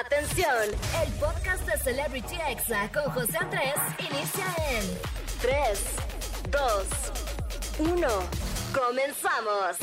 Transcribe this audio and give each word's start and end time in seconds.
Atención, 0.00 0.70
el 1.04 1.12
podcast 1.14 1.66
de 1.66 1.76
Celebrity 1.78 2.36
Exa 2.48 2.90
con 2.92 3.12
José 3.12 3.36
Andrés 3.38 3.74
inicia 3.98 4.46
en 4.70 4.86
3, 5.42 5.84
2, 6.50 7.90
1. 7.90 8.08
Comenzamos. 8.72 9.76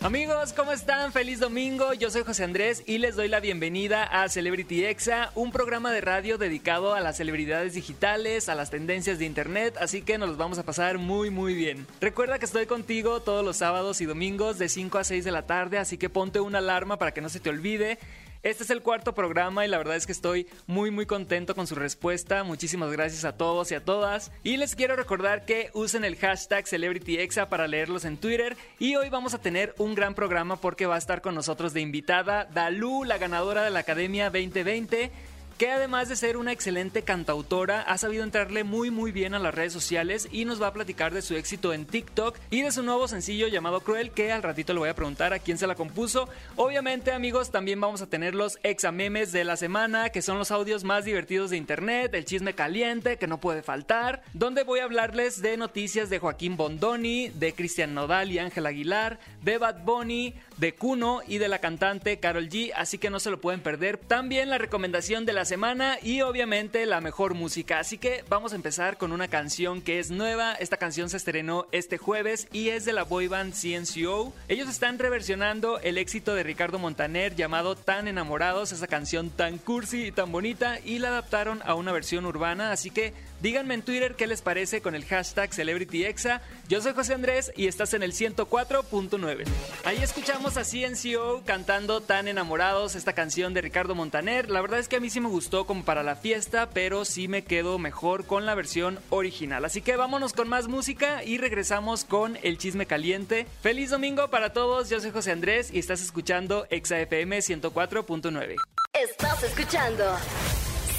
Amigos, 0.00 0.54
¿cómo 0.54 0.72
están? 0.72 1.12
Feliz 1.12 1.40
domingo. 1.40 1.92
Yo 1.92 2.10
soy 2.10 2.24
José 2.24 2.42
Andrés 2.42 2.82
y 2.86 2.98
les 2.98 3.14
doy 3.14 3.28
la 3.28 3.40
bienvenida 3.40 4.02
a 4.02 4.28
Celebrity 4.30 4.86
Exa, 4.86 5.30
un 5.34 5.52
programa 5.52 5.92
de 5.92 6.00
radio 6.00 6.38
dedicado 6.38 6.94
a 6.94 7.00
las 7.00 7.18
celebridades 7.18 7.74
digitales, 7.74 8.48
a 8.48 8.54
las 8.54 8.70
tendencias 8.70 9.18
de 9.18 9.26
internet, 9.26 9.76
así 9.78 10.00
que 10.00 10.16
nos 10.16 10.30
los 10.30 10.38
vamos 10.38 10.58
a 10.58 10.64
pasar 10.64 10.96
muy 10.96 11.28
muy 11.30 11.54
bien. 11.54 11.86
Recuerda 12.00 12.38
que 12.38 12.46
estoy 12.46 12.66
contigo 12.66 13.20
todos 13.20 13.44
los 13.44 13.58
sábados 13.58 14.00
y 14.00 14.06
domingos 14.06 14.58
de 14.58 14.70
5 14.70 14.98
a 14.98 15.04
6 15.04 15.24
de 15.24 15.32
la 15.32 15.42
tarde, 15.42 15.78
así 15.78 15.98
que 15.98 16.08
ponte 16.08 16.40
una 16.40 16.58
alarma 16.58 16.98
para 16.98 17.12
que 17.12 17.20
no 17.20 17.28
se 17.28 17.40
te 17.40 17.50
olvide. 17.50 17.98
Este 18.42 18.64
es 18.64 18.70
el 18.70 18.82
cuarto 18.82 19.14
programa 19.14 19.64
y 19.64 19.68
la 19.68 19.78
verdad 19.78 19.94
es 19.94 20.04
que 20.04 20.10
estoy 20.10 20.48
muy 20.66 20.90
muy 20.90 21.06
contento 21.06 21.54
con 21.54 21.68
su 21.68 21.76
respuesta. 21.76 22.42
Muchísimas 22.42 22.90
gracias 22.90 23.24
a 23.24 23.36
todos 23.36 23.70
y 23.70 23.76
a 23.76 23.84
todas. 23.84 24.32
Y 24.42 24.56
les 24.56 24.74
quiero 24.74 24.96
recordar 24.96 25.44
que 25.44 25.70
usen 25.74 26.04
el 26.04 26.16
hashtag 26.16 26.66
CelebrityExa 26.66 27.48
para 27.48 27.68
leerlos 27.68 28.04
en 28.04 28.16
Twitter. 28.16 28.56
Y 28.80 28.96
hoy 28.96 29.10
vamos 29.10 29.34
a 29.34 29.40
tener 29.40 29.76
un 29.78 29.94
gran 29.94 30.16
programa 30.16 30.56
porque 30.56 30.86
va 30.86 30.96
a 30.96 30.98
estar 30.98 31.22
con 31.22 31.36
nosotros 31.36 31.72
de 31.72 31.82
invitada 31.82 32.46
Dalu, 32.46 33.04
la 33.04 33.16
ganadora 33.16 33.62
de 33.62 33.70
la 33.70 33.78
Academia 33.78 34.24
2020 34.24 35.12
que 35.58 35.70
además 35.70 36.08
de 36.08 36.16
ser 36.16 36.36
una 36.36 36.52
excelente 36.52 37.02
cantautora, 37.02 37.82
ha 37.82 37.98
sabido 37.98 38.24
entrarle 38.24 38.64
muy 38.64 38.90
muy 38.90 39.12
bien 39.12 39.34
a 39.34 39.38
las 39.38 39.54
redes 39.54 39.72
sociales 39.72 40.28
y 40.30 40.44
nos 40.44 40.60
va 40.60 40.68
a 40.68 40.72
platicar 40.72 41.12
de 41.12 41.22
su 41.22 41.36
éxito 41.36 41.72
en 41.72 41.86
TikTok 41.86 42.38
y 42.50 42.62
de 42.62 42.72
su 42.72 42.82
nuevo 42.82 43.08
sencillo 43.08 43.48
llamado 43.48 43.80
Cruel, 43.80 44.10
que 44.10 44.32
al 44.32 44.42
ratito 44.42 44.72
le 44.72 44.80
voy 44.80 44.88
a 44.88 44.94
preguntar 44.94 45.32
a 45.32 45.38
quién 45.38 45.58
se 45.58 45.66
la 45.66 45.74
compuso. 45.74 46.28
Obviamente, 46.56 47.12
amigos, 47.12 47.50
también 47.50 47.80
vamos 47.80 48.02
a 48.02 48.06
tener 48.06 48.34
los 48.34 48.58
examemes 48.62 49.32
de 49.32 49.44
la 49.44 49.56
semana, 49.56 50.10
que 50.10 50.22
son 50.22 50.38
los 50.38 50.50
audios 50.50 50.84
más 50.84 51.04
divertidos 51.04 51.50
de 51.50 51.56
internet, 51.56 52.14
el 52.14 52.24
chisme 52.24 52.54
caliente, 52.54 53.16
que 53.16 53.26
no 53.26 53.38
puede 53.38 53.62
faltar, 53.62 54.22
donde 54.32 54.64
voy 54.64 54.80
a 54.80 54.84
hablarles 54.84 55.42
de 55.42 55.56
noticias 55.56 56.10
de 56.10 56.18
Joaquín 56.18 56.56
Bondoni, 56.56 57.28
de 57.30 57.54
Cristian 57.54 57.94
Nodal 57.94 58.30
y 58.30 58.38
Ángel 58.38 58.66
Aguilar, 58.66 59.18
de 59.42 59.58
Bad 59.58 59.84
Bunny, 59.84 60.34
de 60.58 60.74
Kuno 60.74 61.20
y 61.26 61.38
de 61.38 61.48
la 61.48 61.58
cantante 61.58 62.18
Carol 62.18 62.48
G, 62.48 62.72
así 62.76 62.98
que 62.98 63.10
no 63.10 63.20
se 63.20 63.30
lo 63.30 63.40
pueden 63.40 63.60
perder. 63.60 63.96
También 63.98 64.50
la 64.50 64.58
recomendación 64.58 65.24
de 65.24 65.32
la 65.32 65.41
semana 65.44 65.98
y 66.02 66.22
obviamente 66.22 66.86
la 66.86 67.00
mejor 67.00 67.34
música. 67.34 67.78
Así 67.78 67.98
que 67.98 68.24
vamos 68.28 68.52
a 68.52 68.56
empezar 68.56 68.98
con 68.98 69.12
una 69.12 69.28
canción 69.28 69.82
que 69.82 69.98
es 69.98 70.10
nueva. 70.10 70.54
Esta 70.54 70.76
canción 70.76 71.08
se 71.08 71.16
estrenó 71.16 71.66
este 71.72 71.98
jueves 71.98 72.48
y 72.52 72.68
es 72.68 72.84
de 72.84 72.92
la 72.92 73.04
boyband 73.04 73.54
CNCO. 73.54 74.32
Ellos 74.48 74.68
están 74.68 74.98
reversionando 74.98 75.78
el 75.80 75.98
éxito 75.98 76.34
de 76.34 76.42
Ricardo 76.42 76.78
Montaner 76.78 77.34
llamado 77.34 77.76
Tan 77.76 78.08
Enamorados, 78.08 78.72
esa 78.72 78.86
canción 78.86 79.30
tan 79.30 79.58
cursi 79.58 80.06
y 80.06 80.12
tan 80.12 80.32
bonita, 80.32 80.78
y 80.84 80.98
la 80.98 81.08
adaptaron 81.08 81.60
a 81.64 81.74
una 81.74 81.92
versión 81.92 82.26
urbana. 82.26 82.72
Así 82.72 82.90
que 82.90 83.14
díganme 83.42 83.74
en 83.74 83.82
Twitter 83.82 84.14
qué 84.14 84.26
les 84.26 84.40
parece 84.40 84.80
con 84.80 84.94
el 84.94 85.04
hashtag 85.04 85.52
CelebrityExa. 85.52 86.40
Yo 86.68 86.80
soy 86.80 86.94
José 86.94 87.14
Andrés 87.14 87.52
y 87.56 87.66
estás 87.66 87.92
en 87.92 88.04
el 88.04 88.12
104.9. 88.12 89.44
Ahí 89.84 89.98
escuchamos 89.98 90.56
a 90.56 90.62
CNCO 90.62 91.42
cantando 91.44 92.00
Tan 92.00 92.28
Enamorados, 92.28 92.94
esta 92.94 93.12
canción 93.12 93.52
de 93.52 93.60
Ricardo 93.60 93.94
Montaner. 93.96 94.48
La 94.48 94.60
verdad 94.60 94.78
es 94.78 94.88
que 94.88 94.96
a 94.96 95.00
mí 95.00 95.10
sí 95.10 95.20
me 95.20 95.28
gustó 95.28 95.66
como 95.66 95.84
para 95.84 96.04
la 96.04 96.14
fiesta, 96.14 96.70
pero 96.70 97.04
sí 97.04 97.26
me 97.26 97.42
quedo 97.42 97.78
mejor 97.78 98.26
con 98.26 98.46
la 98.46 98.54
versión 98.54 99.00
original. 99.10 99.64
Así 99.64 99.82
que 99.82 99.96
vámonos 99.96 100.32
con 100.32 100.48
más 100.48 100.68
música 100.68 101.24
y 101.24 101.38
regresamos 101.38 102.04
con 102.04 102.38
el 102.42 102.58
chisme 102.58 102.86
caliente. 102.86 103.46
Feliz 103.60 103.90
domingo 103.90 104.30
para 104.30 104.52
todos, 104.52 104.88
yo 104.88 105.00
soy 105.00 105.10
José 105.10 105.32
Andrés 105.32 105.70
y 105.72 105.80
estás 105.80 106.00
escuchando 106.00 106.66
ExaFM 106.70 107.38
104.9. 107.38 108.56
Estás 108.94 109.42
escuchando 109.42 110.04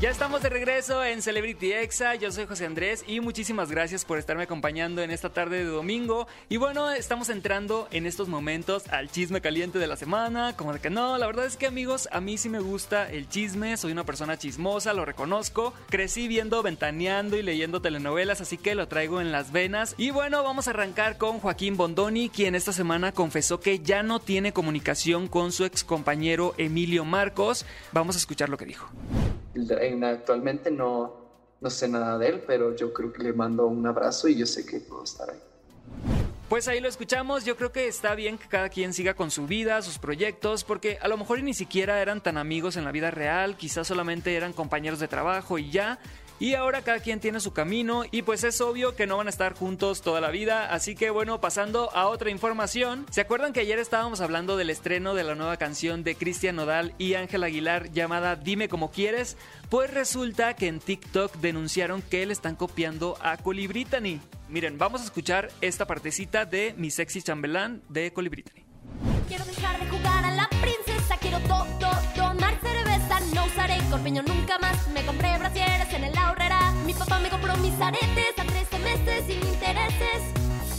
Ya 0.00 0.10
estamos 0.10 0.42
de 0.42 0.48
regreso 0.48 1.04
en 1.04 1.22
Celebrity 1.22 1.72
Exa, 1.72 2.14
yo 2.14 2.30
soy 2.30 2.46
José 2.46 2.66
Andrés 2.66 3.02
y 3.08 3.18
muchísimas 3.18 3.68
gracias 3.68 4.04
por 4.04 4.16
estarme 4.16 4.44
acompañando 4.44 5.02
en 5.02 5.10
esta 5.10 5.30
tarde 5.30 5.58
de 5.58 5.64
domingo. 5.64 6.28
Y 6.48 6.56
bueno, 6.56 6.88
estamos 6.92 7.30
entrando 7.30 7.88
en 7.90 8.06
estos 8.06 8.28
momentos 8.28 8.86
al 8.90 9.10
chisme 9.10 9.40
caliente 9.40 9.80
de 9.80 9.88
la 9.88 9.96
semana, 9.96 10.54
como 10.56 10.72
de 10.72 10.78
que 10.78 10.88
no, 10.88 11.18
la 11.18 11.26
verdad 11.26 11.46
es 11.46 11.56
que 11.56 11.66
amigos, 11.66 12.08
a 12.12 12.20
mí 12.20 12.38
sí 12.38 12.48
me 12.48 12.60
gusta 12.60 13.10
el 13.10 13.28
chisme, 13.28 13.76
soy 13.76 13.90
una 13.90 14.04
persona 14.04 14.38
chismosa, 14.38 14.92
lo 14.92 15.04
reconozco. 15.04 15.74
Crecí 15.88 16.28
viendo, 16.28 16.62
ventaneando 16.62 17.36
y 17.36 17.42
leyendo 17.42 17.82
telenovelas, 17.82 18.40
así 18.40 18.56
que 18.56 18.76
lo 18.76 18.86
traigo 18.86 19.20
en 19.20 19.32
las 19.32 19.50
venas. 19.50 19.96
Y 19.98 20.10
bueno, 20.10 20.44
vamos 20.44 20.68
a 20.68 20.70
arrancar 20.70 21.18
con 21.18 21.40
Joaquín 21.40 21.76
Bondoni, 21.76 22.28
quien 22.28 22.54
esta 22.54 22.72
semana 22.72 23.10
confesó 23.10 23.58
que 23.58 23.80
ya 23.80 24.04
no 24.04 24.20
tiene 24.20 24.52
comunicación 24.52 25.26
con 25.26 25.50
su 25.50 25.64
ex 25.64 25.82
compañero 25.82 26.54
Emilio 26.56 27.04
Marcos. 27.04 27.66
Vamos 27.90 28.14
a 28.14 28.20
escuchar 28.20 28.48
lo 28.48 28.56
que 28.56 28.66
dijo 28.66 28.88
actualmente 30.04 30.70
no, 30.70 31.16
no 31.60 31.70
sé 31.70 31.88
nada 31.88 32.18
de 32.18 32.28
él, 32.28 32.44
pero 32.46 32.74
yo 32.76 32.92
creo 32.92 33.12
que 33.12 33.22
le 33.22 33.32
mando 33.32 33.66
un 33.66 33.86
abrazo 33.86 34.28
y 34.28 34.36
yo 34.36 34.46
sé 34.46 34.64
que 34.64 34.80
puedo 34.80 35.04
estar 35.04 35.30
ahí. 35.30 35.38
Pues 36.48 36.66
ahí 36.66 36.80
lo 36.80 36.88
escuchamos, 36.88 37.44
yo 37.44 37.58
creo 37.58 37.72
que 37.72 37.88
está 37.88 38.14
bien 38.14 38.38
que 38.38 38.48
cada 38.48 38.70
quien 38.70 38.94
siga 38.94 39.12
con 39.12 39.30
su 39.30 39.46
vida, 39.46 39.82
sus 39.82 39.98
proyectos, 39.98 40.64
porque 40.64 40.98
a 41.02 41.06
lo 41.06 41.18
mejor 41.18 41.42
ni 41.42 41.52
siquiera 41.52 42.00
eran 42.00 42.22
tan 42.22 42.38
amigos 42.38 42.76
en 42.76 42.84
la 42.84 42.92
vida 42.92 43.10
real, 43.10 43.58
quizás 43.58 43.86
solamente 43.86 44.34
eran 44.34 44.54
compañeros 44.54 44.98
de 44.98 45.08
trabajo 45.08 45.58
y 45.58 45.70
ya, 45.70 45.98
y 46.40 46.54
ahora 46.54 46.82
cada 46.82 47.00
quien 47.00 47.20
tiene 47.20 47.40
su 47.40 47.52
camino 47.52 48.04
y 48.10 48.22
pues 48.22 48.44
es 48.44 48.60
obvio 48.60 48.94
que 48.94 49.06
no 49.06 49.16
van 49.16 49.26
a 49.26 49.30
estar 49.30 49.54
juntos 49.54 50.02
toda 50.02 50.20
la 50.20 50.30
vida. 50.30 50.72
Así 50.72 50.94
que 50.94 51.10
bueno, 51.10 51.40
pasando 51.40 51.90
a 51.94 52.08
otra 52.08 52.30
información. 52.30 53.06
¿Se 53.10 53.20
acuerdan 53.20 53.52
que 53.52 53.60
ayer 53.60 53.78
estábamos 53.78 54.20
hablando 54.20 54.56
del 54.56 54.70
estreno 54.70 55.14
de 55.14 55.24
la 55.24 55.34
nueva 55.34 55.56
canción 55.56 56.04
de 56.04 56.14
Cristian 56.14 56.56
Nodal 56.56 56.94
y 56.98 57.14
Ángel 57.14 57.44
Aguilar 57.44 57.90
llamada 57.90 58.36
Dime 58.36 58.68
como 58.68 58.90
quieres? 58.90 59.36
Pues 59.68 59.92
resulta 59.92 60.54
que 60.54 60.68
en 60.68 60.80
TikTok 60.80 61.36
denunciaron 61.36 62.02
que 62.02 62.24
le 62.24 62.32
están 62.32 62.56
copiando 62.56 63.18
a 63.20 63.36
Colibritany. 63.36 64.20
Miren, 64.48 64.78
vamos 64.78 65.02
a 65.02 65.04
escuchar 65.04 65.50
esta 65.60 65.86
partecita 65.86 66.44
de 66.44 66.74
Mi 66.76 66.90
Sexy 66.90 67.22
Chambelán 67.22 67.82
de 67.88 68.12
Colibritany. 68.12 68.64
Quiero 69.28 69.44
dejar 69.44 69.78
de 69.78 69.86
jugar 69.88 70.24
a 70.24 70.30
la 70.34 70.48
princesa, 70.48 71.18
quiero 71.20 71.38
todo, 71.40 71.66
corpiño 73.90 74.22
nunca 74.22 74.58
más, 74.58 74.86
me 74.88 75.04
compré 75.04 75.38
brasieres 75.38 75.92
en 75.94 76.04
el 76.04 76.16
ahorrera, 76.16 76.72
mi 76.84 76.92
papá 76.92 77.18
me 77.20 77.30
compró 77.30 77.56
mis 77.58 77.80
aretes 77.80 78.38
a 78.38 78.44
13 78.44 78.78
meses 78.80 79.24
sin 79.26 79.42
intereses, 79.48 80.22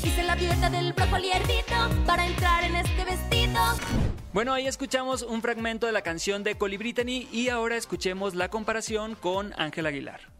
hice 0.03 0.23
la 0.23 0.35
dieta 0.35 0.69
del 0.69 0.93
brócoli 0.93 1.31
hervido 1.31 2.05
para 2.05 2.25
entrar 2.27 2.63
en 2.63 2.75
este 2.75 3.05
vestido. 3.05 3.59
Bueno, 4.31 4.53
ahí 4.53 4.67
escuchamos 4.67 5.23
un 5.23 5.41
fragmento 5.41 5.87
de 5.87 5.91
la 5.91 6.01
canción 6.01 6.43
de 6.43 6.55
Colibritany 6.55 7.27
y 7.31 7.49
ahora 7.49 7.77
escuchemos 7.77 8.35
la 8.35 8.49
comparación 8.49 9.15
con 9.15 9.53
Ángel 9.57 9.87
Aguilar. 9.87 10.38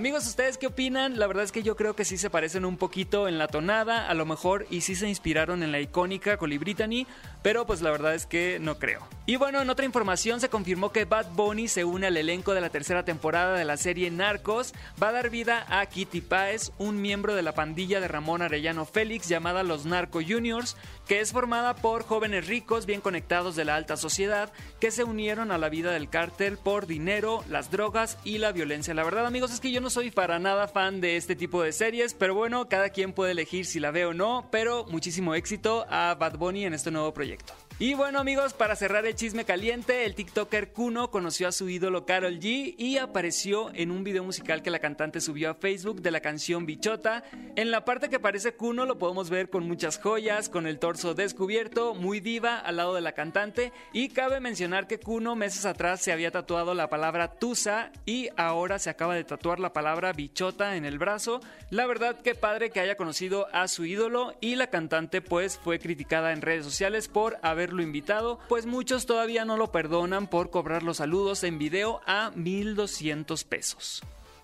Amigos, 0.00 0.26
¿ustedes 0.26 0.56
qué 0.56 0.66
opinan? 0.66 1.18
La 1.18 1.26
verdad 1.26 1.44
es 1.44 1.52
que 1.52 1.62
yo 1.62 1.76
creo 1.76 1.94
que 1.94 2.06
sí 2.06 2.16
se 2.16 2.30
parecen 2.30 2.64
un 2.64 2.78
poquito 2.78 3.28
en 3.28 3.36
la 3.36 3.48
tonada, 3.48 4.08
a 4.08 4.14
lo 4.14 4.24
mejor, 4.24 4.66
y 4.70 4.80
sí 4.80 4.94
se 4.94 5.06
inspiraron 5.06 5.62
en 5.62 5.72
la 5.72 5.80
icónica 5.80 6.38
Colibritany, 6.38 7.06
pero 7.42 7.66
pues 7.66 7.82
la 7.82 7.90
verdad 7.90 8.14
es 8.14 8.24
que 8.24 8.56
no 8.62 8.78
creo. 8.78 9.06
Y 9.26 9.36
bueno, 9.36 9.60
en 9.60 9.68
otra 9.68 9.84
información 9.84 10.40
se 10.40 10.48
confirmó 10.48 10.90
que 10.90 11.04
Bad 11.04 11.32
Bunny 11.32 11.68
se 11.68 11.84
une 11.84 12.06
al 12.06 12.16
elenco 12.16 12.54
de 12.54 12.62
la 12.62 12.70
tercera 12.70 13.04
temporada 13.04 13.58
de 13.58 13.66
la 13.66 13.76
serie 13.76 14.10
Narcos. 14.10 14.72
Va 15.00 15.08
a 15.08 15.12
dar 15.12 15.28
vida 15.28 15.66
a 15.68 15.84
Kitty 15.84 16.22
Páez, 16.22 16.72
un 16.78 17.02
miembro 17.02 17.34
de 17.34 17.42
la 17.42 17.52
pandilla 17.52 18.00
de 18.00 18.08
Ramón 18.08 18.40
Arellano 18.40 18.86
Félix 18.86 19.28
llamada 19.28 19.62
Los 19.62 19.84
Narco 19.84 20.20
Juniors, 20.26 20.78
que 21.10 21.18
es 21.18 21.32
formada 21.32 21.74
por 21.74 22.04
jóvenes 22.04 22.46
ricos 22.46 22.86
bien 22.86 23.00
conectados 23.00 23.56
de 23.56 23.64
la 23.64 23.74
alta 23.74 23.96
sociedad 23.96 24.52
que 24.78 24.92
se 24.92 25.02
unieron 25.02 25.50
a 25.50 25.58
la 25.58 25.68
vida 25.68 25.90
del 25.90 26.08
cártel 26.08 26.56
por 26.56 26.86
dinero, 26.86 27.42
las 27.48 27.72
drogas 27.72 28.16
y 28.22 28.38
la 28.38 28.52
violencia. 28.52 28.94
La 28.94 29.02
verdad, 29.02 29.26
amigos, 29.26 29.52
es 29.52 29.58
que 29.58 29.72
yo 29.72 29.80
no 29.80 29.90
soy 29.90 30.12
para 30.12 30.38
nada 30.38 30.68
fan 30.68 31.00
de 31.00 31.16
este 31.16 31.34
tipo 31.34 31.64
de 31.64 31.72
series, 31.72 32.14
pero 32.14 32.36
bueno, 32.36 32.68
cada 32.68 32.90
quien 32.90 33.12
puede 33.12 33.32
elegir 33.32 33.66
si 33.66 33.80
la 33.80 33.90
ve 33.90 34.06
o 34.06 34.14
no, 34.14 34.46
pero 34.52 34.84
muchísimo 34.84 35.34
éxito 35.34 35.84
a 35.90 36.14
Bad 36.14 36.38
Bunny 36.38 36.64
en 36.64 36.74
este 36.74 36.92
nuevo 36.92 37.12
proyecto. 37.12 37.54
Y 37.82 37.94
bueno 37.94 38.18
amigos, 38.18 38.52
para 38.52 38.76
cerrar 38.76 39.06
el 39.06 39.14
chisme 39.14 39.46
caliente, 39.46 40.04
el 40.04 40.14
TikToker 40.14 40.70
Kuno 40.70 41.10
conoció 41.10 41.48
a 41.48 41.52
su 41.52 41.70
ídolo 41.70 42.04
Carol 42.04 42.38
G 42.38 42.74
y 42.76 42.98
apareció 42.98 43.70
en 43.72 43.90
un 43.90 44.04
video 44.04 44.22
musical 44.22 44.60
que 44.62 44.70
la 44.70 44.80
cantante 44.80 45.22
subió 45.22 45.48
a 45.48 45.54
Facebook 45.54 46.02
de 46.02 46.10
la 46.10 46.20
canción 46.20 46.66
Bichota. 46.66 47.24
En 47.56 47.70
la 47.70 47.86
parte 47.86 48.10
que 48.10 48.16
aparece 48.16 48.52
Kuno 48.52 48.84
lo 48.84 48.98
podemos 48.98 49.30
ver 49.30 49.48
con 49.48 49.66
muchas 49.66 49.96
joyas, 49.96 50.50
con 50.50 50.66
el 50.66 50.78
torso 50.78 51.14
descubierto, 51.14 51.94
muy 51.94 52.20
diva 52.20 52.58
al 52.58 52.76
lado 52.76 52.94
de 52.94 53.00
la 53.00 53.12
cantante 53.12 53.72
y 53.94 54.10
cabe 54.10 54.40
mencionar 54.40 54.86
que 54.86 55.00
Kuno 55.00 55.34
meses 55.34 55.64
atrás 55.64 56.02
se 56.02 56.12
había 56.12 56.30
tatuado 56.30 56.74
la 56.74 56.90
palabra 56.90 57.32
Tusa 57.32 57.92
y 58.04 58.28
ahora 58.36 58.78
se 58.78 58.90
acaba 58.90 59.14
de 59.14 59.24
tatuar 59.24 59.58
la 59.58 59.72
palabra 59.72 60.12
Bichota 60.12 60.76
en 60.76 60.84
el 60.84 60.98
brazo. 60.98 61.40
La 61.70 61.86
verdad 61.86 62.20
que 62.20 62.34
padre 62.34 62.68
que 62.68 62.80
haya 62.80 62.98
conocido 62.98 63.46
a 63.54 63.68
su 63.68 63.86
ídolo 63.86 64.34
y 64.42 64.56
la 64.56 64.66
cantante 64.66 65.22
pues 65.22 65.56
fue 65.56 65.78
criticada 65.78 66.32
en 66.32 66.42
redes 66.42 66.66
sociales 66.66 67.08
por 67.08 67.38
haber 67.40 67.69
haberlo 67.70 67.82
invitado, 67.82 68.40
pues 68.48 68.66
muchos 68.66 69.06
todavía 69.06 69.44
no 69.44 69.56
lo 69.56 69.70
perdonan 69.70 70.26
por 70.28 70.50
cobrar 70.50 70.82
los 70.82 70.96
saludos 70.96 71.44
en 71.44 71.58
video 71.58 72.00
a 72.04 72.32
1200 72.34 73.44
pesos. 73.44 74.02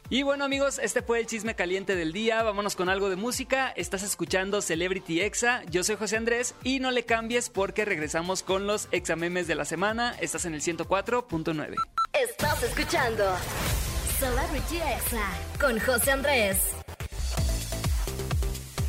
Y 0.09 0.23
bueno 0.23 0.45
amigos, 0.45 0.79
este 0.79 1.03
fue 1.03 1.19
el 1.19 1.27
chisme 1.27 1.57
caliente 1.57 1.97
del 1.97 2.13
día, 2.13 2.41
vámonos 2.45 2.77
con 2.77 2.89
algo 2.89 3.11
de 3.11 3.17
música, 3.17 3.71
estás 3.71 4.05
escuchando 4.05 4.63
Celebrity 4.63 5.21
Exa, 5.21 5.65
yo 5.65 5.83
soy 5.83 5.97
José 5.97 6.17
Andrés 6.17 6.55
y 6.63 6.79
no 6.79 6.93
le 6.93 7.05
cambies 7.05 7.51
porque 7.51 7.85
regresamos 7.85 8.45
con 8.45 8.69
los 8.69 8.87
examemes 8.93 9.49
de 9.49 9.57
la 9.57 9.65
semana, 9.65 10.15
estás 10.21 10.45
en 10.45 10.55
el 10.55 10.61
104.9. 10.61 11.75
Estás 12.13 12.63
escuchando 12.63 13.25
Celebrity 14.21 14.77
Exa 14.77 15.29
con 15.59 15.81
José 15.81 16.13
Andrés. 16.13 16.76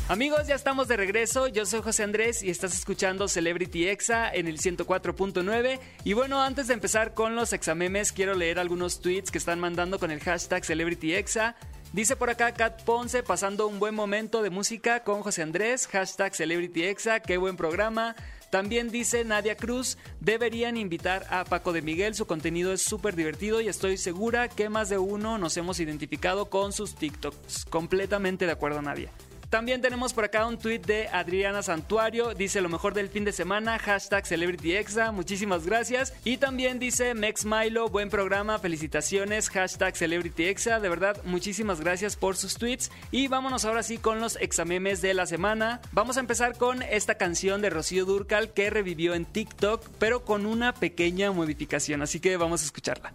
Amigos, 0.08 0.46
ya 0.46 0.54
estamos 0.54 0.88
de 0.88 0.96
regreso. 0.96 1.48
Yo 1.48 1.66
soy 1.66 1.82
José 1.82 2.02
Andrés 2.02 2.42
y 2.42 2.48
estás 2.48 2.72
escuchando 2.72 3.28
Celebrity 3.28 3.88
Exa 3.88 4.30
en 4.32 4.48
el 4.48 4.58
104.9. 4.58 5.78
Y 6.02 6.14
bueno, 6.14 6.40
antes 6.40 6.66
de 6.66 6.72
empezar 6.72 7.12
con 7.12 7.36
los 7.36 7.52
examemes, 7.52 8.12
quiero 8.12 8.34
leer 8.34 8.58
algunos 8.58 9.02
tweets 9.02 9.30
que 9.30 9.36
están 9.36 9.60
mandando 9.60 9.98
con 9.98 10.10
el 10.10 10.20
hashtag 10.20 10.64
Celebrity 10.64 11.12
Exa. 11.12 11.56
Dice 11.92 12.16
por 12.16 12.30
acá 12.30 12.52
Kat 12.52 12.84
Ponce 12.84 13.22
pasando 13.22 13.66
un 13.66 13.78
buen 13.78 13.94
momento 13.94 14.40
de 14.40 14.48
música 14.48 15.04
con 15.04 15.20
José 15.20 15.42
Andrés, 15.42 15.86
hashtag 15.88 16.34
Celebrity 16.34 16.84
Exa, 16.84 17.20
qué 17.20 17.36
buen 17.36 17.58
programa. 17.58 18.16
También 18.50 18.88
dice 18.88 19.24
Nadia 19.24 19.58
Cruz, 19.58 19.98
deberían 20.20 20.78
invitar 20.78 21.26
a 21.28 21.44
Paco 21.44 21.74
de 21.74 21.82
Miguel, 21.82 22.14
su 22.14 22.26
contenido 22.26 22.72
es 22.72 22.80
súper 22.80 23.14
divertido 23.14 23.60
y 23.60 23.68
estoy 23.68 23.98
segura 23.98 24.48
que 24.48 24.70
más 24.70 24.88
de 24.88 24.96
uno 24.96 25.36
nos 25.36 25.58
hemos 25.58 25.80
identificado 25.80 26.46
con 26.48 26.72
sus 26.72 26.94
TikToks. 26.94 27.66
Completamente 27.66 28.46
de 28.46 28.52
acuerdo 28.52 28.80
Nadia. 28.80 29.10
También 29.50 29.80
tenemos 29.80 30.12
por 30.12 30.24
acá 30.24 30.44
un 30.44 30.58
tweet 30.58 30.80
de 30.80 31.08
Adriana 31.08 31.62
Santuario. 31.62 32.34
Dice 32.34 32.60
lo 32.60 32.68
mejor 32.68 32.92
del 32.92 33.08
fin 33.08 33.24
de 33.24 33.32
semana. 33.32 33.78
Hashtag 33.78 34.26
CelebrityExa. 34.26 35.10
Muchísimas 35.10 35.64
gracias. 35.64 36.12
Y 36.22 36.36
también 36.36 36.78
dice 36.78 37.14
Mex 37.14 37.46
Milo. 37.46 37.88
Buen 37.88 38.10
programa. 38.10 38.58
Felicitaciones. 38.58 39.48
Hashtag 39.48 39.96
CelebrityExa. 39.96 40.80
De 40.80 40.88
verdad, 40.90 41.22
muchísimas 41.24 41.80
gracias 41.80 42.14
por 42.14 42.36
sus 42.36 42.58
tweets. 42.58 42.90
Y 43.10 43.28
vámonos 43.28 43.64
ahora 43.64 43.82
sí 43.82 43.96
con 43.96 44.20
los 44.20 44.36
examemes 44.36 45.00
de 45.00 45.14
la 45.14 45.24
semana. 45.24 45.80
Vamos 45.92 46.18
a 46.18 46.20
empezar 46.20 46.58
con 46.58 46.82
esta 46.82 47.14
canción 47.14 47.62
de 47.62 47.70
Rocío 47.70 48.04
Durcal 48.04 48.52
que 48.52 48.68
revivió 48.68 49.14
en 49.14 49.24
TikTok, 49.24 49.88
pero 49.98 50.24
con 50.26 50.44
una 50.44 50.74
pequeña 50.74 51.32
modificación. 51.32 52.02
Así 52.02 52.20
que 52.20 52.36
vamos 52.36 52.60
a 52.60 52.66
escucharla. 52.66 53.14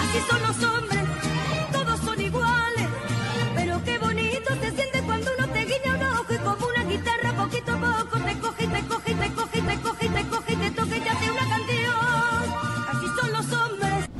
Así 0.00 0.18
son 0.28 0.42
los 0.42 0.62
hombres, 0.62 1.09
te 8.80 8.88
coge 8.88 9.10
y 9.12 9.14
te 9.14 9.30
coge 9.34 9.58
y 9.58 9.62
te 9.62 9.80
coge 9.80 10.06
y 10.06 10.08
te 10.08 10.08
coge 10.08 10.08
y 10.08 10.08
te 10.08 10.28
coge 10.28 10.52
y 10.52 10.56
te 10.56 10.70
toca 10.70 10.96
y 10.96 11.00
te 11.00 11.10
hace 11.10 11.30
una 11.30 11.48
canción. 11.48 11.94
Así 12.88 13.06
son 13.20 13.32
los 13.32 13.52
hombres. 13.52 14.10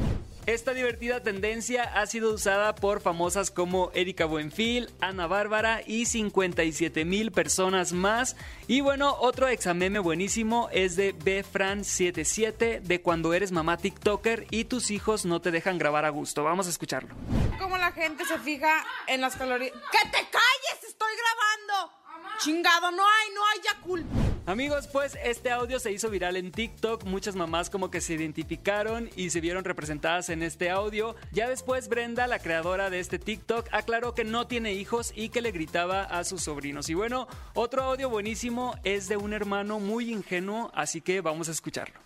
Esta 0.46 0.74
divertida 0.74 1.22
tendencia 1.22 1.84
ha 1.84 2.06
sido 2.06 2.34
usada 2.34 2.74
por 2.74 3.00
famosas 3.00 3.52
como 3.52 3.92
Erika 3.94 4.24
Buenfil, 4.24 4.90
Ana 5.00 5.28
Bárbara 5.28 5.82
y 5.86 6.06
57 6.06 7.04
mil 7.04 7.30
personas 7.30 7.92
más. 7.92 8.36
Y 8.66 8.80
bueno, 8.80 9.14
otro 9.20 9.46
exameme 9.48 10.00
buenísimo 10.00 10.68
es 10.72 10.96
de 10.96 11.14
Bfran77 11.14 12.80
de 12.80 13.00
cuando 13.00 13.32
eres 13.32 13.52
mamá 13.52 13.76
TikToker 13.76 14.46
y 14.50 14.64
tus 14.64 14.90
hijos 14.90 15.24
no 15.24 15.40
te 15.40 15.52
dejan 15.52 15.78
grabar 15.78 16.04
a 16.04 16.10
gusto. 16.10 16.42
Vamos 16.42 16.66
a 16.66 16.70
escucharlo. 16.70 17.14
cómo 17.58 17.76
la 17.78 17.92
gente 17.92 18.24
se 18.24 18.38
fija 18.38 18.84
en 19.06 19.20
las 19.20 19.36
calorías. 19.36 19.72
¡Que 19.72 20.08
te 20.10 20.18
calles! 20.30 20.84
¡Estoy 20.88 21.12
grabando! 21.14 21.92
Chingado, 22.38 22.90
no 22.90 23.02
hay, 23.02 23.34
no 23.34 23.40
hay 23.46 23.60
Yakult. 23.62 24.29
Amigos, 24.50 24.88
pues 24.88 25.17
este 25.25 25.52
audio 25.52 25.79
se 25.79 25.93
hizo 25.93 26.11
viral 26.11 26.37
en 26.37 26.50
TikTok, 26.50 27.05
muchas 27.05 27.37
mamás 27.37 27.70
como 27.70 27.88
que 27.88 28.00
se 28.00 28.14
identificaron 28.14 29.08
y 29.14 29.31
se 29.31 29.41
vieron 29.41 29.62
representadas 29.62 30.29
en 30.29 30.43
este 30.43 30.70
audio. 30.70 31.14
Ya 31.31 31.49
después 31.49 31.88
Brenda, 31.88 32.26
la 32.26 32.41
creadora 32.41 32.91
de 32.91 32.99
este 32.99 33.20
TikTok, 33.20 33.69
aclaró 33.70 34.12
que 34.12 34.25
no 34.25 34.49
tiene 34.49 34.73
hijos 34.73 35.12
y 35.14 35.29
que 35.29 35.41
le 35.41 35.52
gritaba 35.52 36.02
a 36.02 36.25
sus 36.25 36.43
sobrinos. 36.43 36.91
Y 36.91 36.94
bueno, 36.94 37.29
otro 37.55 37.85
audio 37.85 38.11
buenísimo 38.11 38.75
es 38.82 39.08
de 39.08 39.17
un 39.17 39.35
hermano 39.35 39.79
muy 39.79 40.11
ingenuo, 40.11 40.73
así 40.75 41.00
que 41.00 41.20
vamos 41.20 41.49
a 41.49 41.52
escucharlo. 41.52 42.00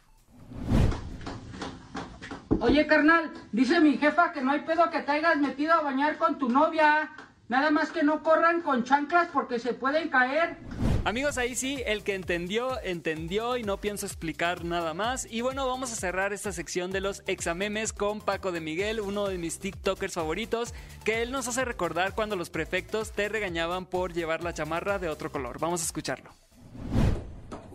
Oye, 2.61 2.87
carnal, 2.87 3.32
dice 3.52 3.81
mi 3.81 3.96
jefa 3.96 4.35
que 4.35 4.43
no 4.43 4.52
hay 4.52 4.61
pedo 4.61 4.91
que 4.91 5.00
te 5.00 5.12
hayas 5.12 5.38
metido 5.38 5.73
a 5.73 5.81
bañar 5.81 6.19
con 6.19 6.38
tu 6.38 6.50
novia. 6.50 7.11
Nada 7.49 7.70
más 7.70 7.91
que 7.91 8.02
no 8.02 8.23
corran 8.23 8.61
con 8.61 8.85
chanclas 8.85 9.29
porque 9.32 9.58
se 9.58 9.73
pueden 9.73 10.11
caer. 10.11 10.58
Amigos, 11.06 11.36
ahí 11.36 11.54
sí, 11.54 11.82
el 11.84 12.02
que 12.02 12.14
entendió, 12.14 12.80
entendió 12.82 13.58
y 13.58 13.62
no 13.62 13.78
pienso 13.78 14.06
explicar 14.06 14.64
nada 14.64 14.94
más. 14.94 15.26
Y 15.30 15.42
bueno, 15.42 15.66
vamos 15.66 15.92
a 15.92 15.96
cerrar 15.96 16.32
esta 16.32 16.50
sección 16.50 16.92
de 16.92 17.02
los 17.02 17.22
examemes 17.26 17.92
con 17.92 18.22
Paco 18.22 18.52
de 18.52 18.62
Miguel, 18.62 19.02
uno 19.02 19.28
de 19.28 19.36
mis 19.36 19.58
TikTokers 19.58 20.14
favoritos, 20.14 20.72
que 21.04 21.20
él 21.20 21.30
nos 21.30 21.46
hace 21.46 21.66
recordar 21.66 22.14
cuando 22.14 22.36
los 22.36 22.48
prefectos 22.48 23.12
te 23.12 23.28
regañaban 23.28 23.84
por 23.84 24.14
llevar 24.14 24.42
la 24.42 24.54
chamarra 24.54 24.98
de 24.98 25.10
otro 25.10 25.30
color. 25.30 25.58
Vamos 25.58 25.82
a 25.82 25.84
escucharlo. 25.84 26.30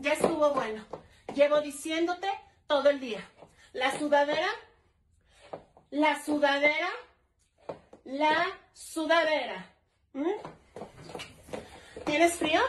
Ya 0.02 0.14
estuvo 0.14 0.52
bueno. 0.56 0.84
Llevo 1.36 1.62
diciéndote 1.62 2.28
todo 2.66 2.90
el 2.90 3.00
día. 3.00 3.24
La 3.74 3.96
sudadera, 4.00 4.50
la 5.92 6.20
sudadera, 6.24 6.90
la 8.06 8.48
sudadera. 8.74 9.72
¿Mm? 10.14 10.26
¿Tienes 12.06 12.34
frío? 12.34 12.62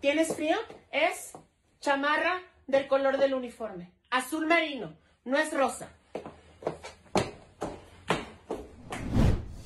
¿Tienes 0.00 0.34
frío? 0.34 0.56
Es 0.90 1.32
chamarra 1.80 2.42
del 2.66 2.86
color 2.86 3.18
del 3.18 3.34
uniforme. 3.34 3.92
Azul 4.10 4.46
marino, 4.46 4.96
no 5.24 5.38
es 5.38 5.52
rosa. 5.52 5.88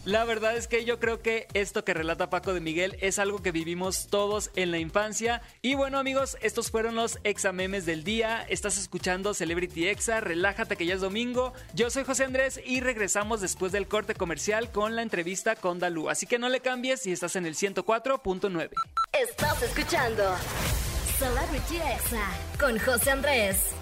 La 0.09 0.25
verdad 0.25 0.57
es 0.57 0.69
que 0.69 0.87
yo 0.87 0.99
creo 0.99 1.21
que 1.21 1.49
esto 1.53 1.85
que 1.85 1.93
relata 1.93 2.31
Paco 2.31 2.55
de 2.55 2.61
Miguel 2.61 2.97
es 3.03 3.19
algo 3.19 3.43
que 3.43 3.53
vivimos 3.53 4.07
todos 4.09 4.51
en 4.57 4.71
la 4.71 4.79
infancia. 4.79 5.43
Y 5.61 5.75
bueno 5.75 5.99
amigos, 5.99 6.39
estos 6.41 6.71
fueron 6.71 6.95
los 6.95 7.19
examemes 7.25 7.85
del 7.85 8.05
día. 8.05 8.43
Estás 8.49 8.79
escuchando 8.79 9.35
Celebrity 9.35 9.87
Exa, 9.87 10.21
relájate 10.21 10.77
que 10.77 10.87
ya 10.87 10.95
es 10.95 11.03
domingo. 11.03 11.53
Yo 11.75 11.91
soy 11.91 12.05
José 12.05 12.25
Andrés 12.25 12.59
y 12.65 12.81
regresamos 12.81 13.43
después 13.43 13.71
del 13.71 13.87
corte 13.87 14.15
comercial 14.15 14.73
con 14.73 14.97
la 14.97 15.03
entrevista 15.03 15.57
con 15.57 15.79
Dalú. 15.79 16.09
Así 16.09 16.27
que 16.27 16.39
no 16.39 16.49
le 16.49 16.61
cambies 16.61 17.03
si 17.03 17.13
estás 17.13 17.37
en 17.37 17.45
el 17.45 17.55
104.9. 17.55 18.71
Estás 19.13 19.63
escuchando 19.63 20.25
Celebrity 21.19 21.77
Exa 21.77 22.31
con 22.59 22.79
José 22.79 23.11
Andrés. 23.11 23.78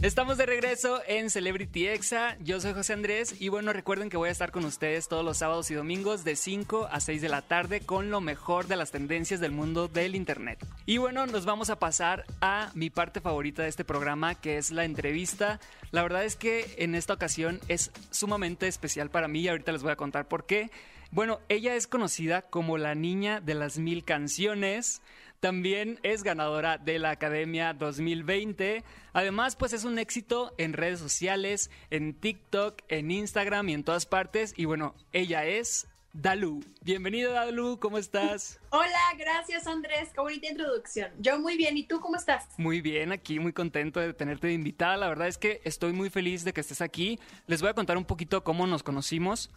Estamos 0.00 0.38
de 0.38 0.46
regreso 0.46 1.02
en 1.08 1.28
Celebrity 1.28 1.88
Exa. 1.88 2.36
Yo 2.38 2.60
soy 2.60 2.72
José 2.72 2.92
Andrés 2.92 3.34
y 3.40 3.48
bueno, 3.48 3.72
recuerden 3.72 4.08
que 4.08 4.16
voy 4.16 4.28
a 4.28 4.32
estar 4.32 4.52
con 4.52 4.64
ustedes 4.64 5.08
todos 5.08 5.24
los 5.24 5.38
sábados 5.38 5.72
y 5.72 5.74
domingos 5.74 6.22
de 6.22 6.36
5 6.36 6.88
a 6.88 7.00
6 7.00 7.20
de 7.20 7.28
la 7.28 7.42
tarde 7.42 7.80
con 7.80 8.08
lo 8.08 8.20
mejor 8.20 8.68
de 8.68 8.76
las 8.76 8.92
tendencias 8.92 9.40
del 9.40 9.50
mundo 9.50 9.88
del 9.88 10.14
Internet. 10.14 10.64
Y 10.86 10.98
bueno, 10.98 11.26
nos 11.26 11.46
vamos 11.46 11.68
a 11.68 11.80
pasar 11.80 12.24
a 12.40 12.70
mi 12.74 12.90
parte 12.90 13.20
favorita 13.20 13.64
de 13.64 13.70
este 13.70 13.84
programa, 13.84 14.36
que 14.36 14.56
es 14.56 14.70
la 14.70 14.84
entrevista. 14.84 15.58
La 15.90 16.02
verdad 16.02 16.24
es 16.24 16.36
que 16.36 16.76
en 16.78 16.94
esta 16.94 17.14
ocasión 17.14 17.58
es 17.66 17.90
sumamente 18.12 18.68
especial 18.68 19.10
para 19.10 19.26
mí 19.26 19.40
y 19.40 19.48
ahorita 19.48 19.72
les 19.72 19.82
voy 19.82 19.90
a 19.90 19.96
contar 19.96 20.28
por 20.28 20.46
qué. 20.46 20.70
Bueno, 21.10 21.40
ella 21.48 21.74
es 21.74 21.86
conocida 21.86 22.42
como 22.42 22.78
la 22.78 22.94
niña 22.94 23.40
de 23.40 23.54
las 23.54 23.78
mil 23.78 24.04
canciones. 24.04 25.00
También 25.40 26.00
es 26.02 26.24
ganadora 26.24 26.78
de 26.78 26.98
la 26.98 27.10
Academia 27.10 27.72
2020. 27.72 28.82
Además, 29.12 29.54
pues 29.54 29.72
es 29.72 29.84
un 29.84 30.00
éxito 30.00 30.52
en 30.58 30.72
redes 30.72 30.98
sociales, 30.98 31.70
en 31.90 32.14
TikTok, 32.14 32.82
en 32.88 33.12
Instagram 33.12 33.68
y 33.68 33.74
en 33.74 33.84
todas 33.84 34.04
partes. 34.04 34.52
Y 34.56 34.64
bueno, 34.64 34.96
ella 35.12 35.46
es 35.46 35.86
Dalu. 36.12 36.64
Bienvenido 36.82 37.32
Dalu, 37.32 37.78
¿cómo 37.78 37.98
estás? 37.98 38.58
Hola, 38.70 38.98
gracias 39.16 39.68
Andrés, 39.68 40.08
qué 40.12 40.20
bonita 40.20 40.48
introducción. 40.48 41.12
Yo 41.20 41.38
muy 41.38 41.56
bien, 41.56 41.76
¿y 41.76 41.84
tú 41.84 42.00
cómo 42.00 42.16
estás? 42.16 42.46
Muy 42.56 42.80
bien, 42.80 43.12
aquí 43.12 43.38
muy 43.38 43.52
contento 43.52 44.00
de 44.00 44.12
tenerte 44.14 44.48
de 44.48 44.54
invitada. 44.54 44.96
La 44.96 45.08
verdad 45.08 45.28
es 45.28 45.38
que 45.38 45.60
estoy 45.62 45.92
muy 45.92 46.10
feliz 46.10 46.44
de 46.44 46.52
que 46.52 46.62
estés 46.62 46.80
aquí. 46.80 47.20
Les 47.46 47.60
voy 47.60 47.70
a 47.70 47.74
contar 47.74 47.96
un 47.96 48.04
poquito 48.04 48.42
cómo 48.42 48.66
nos 48.66 48.82
conocimos. 48.82 49.50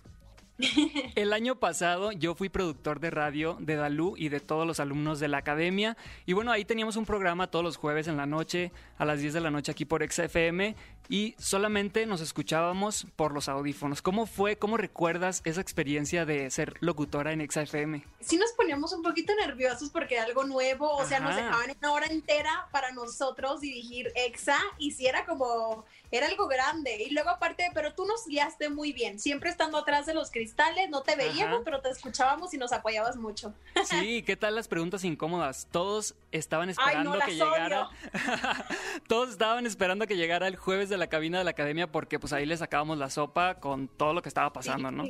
El 1.15 1.33
año 1.33 1.55
pasado 1.55 2.11
yo 2.11 2.35
fui 2.35 2.49
productor 2.49 2.99
de 2.99 3.09
radio 3.09 3.57
de 3.59 3.75
Dalú 3.75 4.15
y 4.17 4.29
de 4.29 4.39
todos 4.39 4.67
los 4.67 4.79
alumnos 4.79 5.19
de 5.19 5.27
la 5.27 5.37
academia. 5.37 5.97
Y 6.25 6.33
bueno, 6.33 6.51
ahí 6.51 6.65
teníamos 6.65 6.95
un 6.95 7.05
programa 7.05 7.47
todos 7.47 7.63
los 7.63 7.77
jueves 7.77 8.07
en 8.07 8.17
la 8.17 8.25
noche, 8.25 8.71
a 8.97 9.05
las 9.05 9.19
10 9.21 9.33
de 9.33 9.41
la 9.41 9.51
noche 9.51 9.71
aquí 9.71 9.85
por 9.85 10.03
XFM. 10.09 10.75
Y 11.09 11.35
solamente 11.37 12.05
nos 12.05 12.21
escuchábamos 12.21 13.05
por 13.17 13.33
los 13.33 13.49
audífonos. 13.49 14.01
¿Cómo 14.01 14.25
fue? 14.25 14.57
¿Cómo 14.57 14.77
recuerdas 14.77 15.41
esa 15.43 15.59
experiencia 15.59 16.25
de 16.25 16.49
ser 16.51 16.75
locutora 16.79 17.33
en 17.33 17.41
XFM? 17.49 18.05
Sí 18.21 18.37
nos 18.37 18.53
poníamos 18.53 18.93
un 18.93 19.03
poquito 19.03 19.33
nerviosos 19.35 19.89
porque 19.89 20.15
era 20.15 20.23
algo 20.23 20.45
nuevo, 20.45 20.89
o 20.89 21.05
sea, 21.05 21.19
nos 21.19 21.35
dejaban 21.35 21.75
una 21.77 21.91
hora 21.91 22.05
entera 22.05 22.67
para 22.71 22.91
nosotros 22.91 23.59
dirigir 23.59 24.11
EXA 24.15 24.57
y 24.77 24.91
sí 24.91 25.05
era 25.05 25.25
como, 25.25 25.83
era 26.11 26.27
algo 26.27 26.47
grande. 26.47 27.03
Y 27.03 27.13
luego 27.13 27.29
aparte, 27.29 27.69
pero 27.73 27.93
tú 27.93 28.05
nos 28.05 28.25
guiaste 28.27 28.69
muy 28.69 28.91
bien, 28.91 29.19
siempre 29.19 29.49
estando 29.49 29.77
atrás 29.77 30.05
de 30.05 30.13
los 30.13 30.29
cristales, 30.29 30.89
no 30.89 31.01
te 31.01 31.15
veíamos, 31.15 31.61
pero 31.63 31.81
te 31.81 31.89
escuchábamos 31.89 32.53
y 32.53 32.57
nos 32.57 32.73
apoyabas 32.73 33.15
mucho. 33.15 33.53
Sí, 33.85 34.21
¿qué 34.23 34.35
tal 34.35 34.55
las 34.55 34.67
preguntas 34.67 35.03
incómodas? 35.03 35.67
Todos 35.71 36.15
estaban 36.31 36.69
esperando 36.69 37.17
que 37.19 37.35
llegara. 37.35 37.89
Todos 39.07 39.29
estaban 39.29 39.65
esperando 39.65 40.05
que 40.07 40.17
llegara 40.17 40.47
el 40.47 40.55
jueves 40.55 40.89
de 40.89 40.97
la 40.97 41.07
cabina 41.07 41.37
de 41.37 41.43
la 41.43 41.51
academia 41.51 41.91
porque 41.91 42.19
pues 42.19 42.33
ahí 42.33 42.45
les 42.45 42.59
sacábamos 42.59 42.97
la 42.97 43.09
sopa 43.09 43.55
con 43.55 43.87
todo 43.87 44.13
lo 44.13 44.21
que 44.21 44.29
estaba 44.29 44.51
pasando, 44.53 44.91
¿no? 44.91 45.05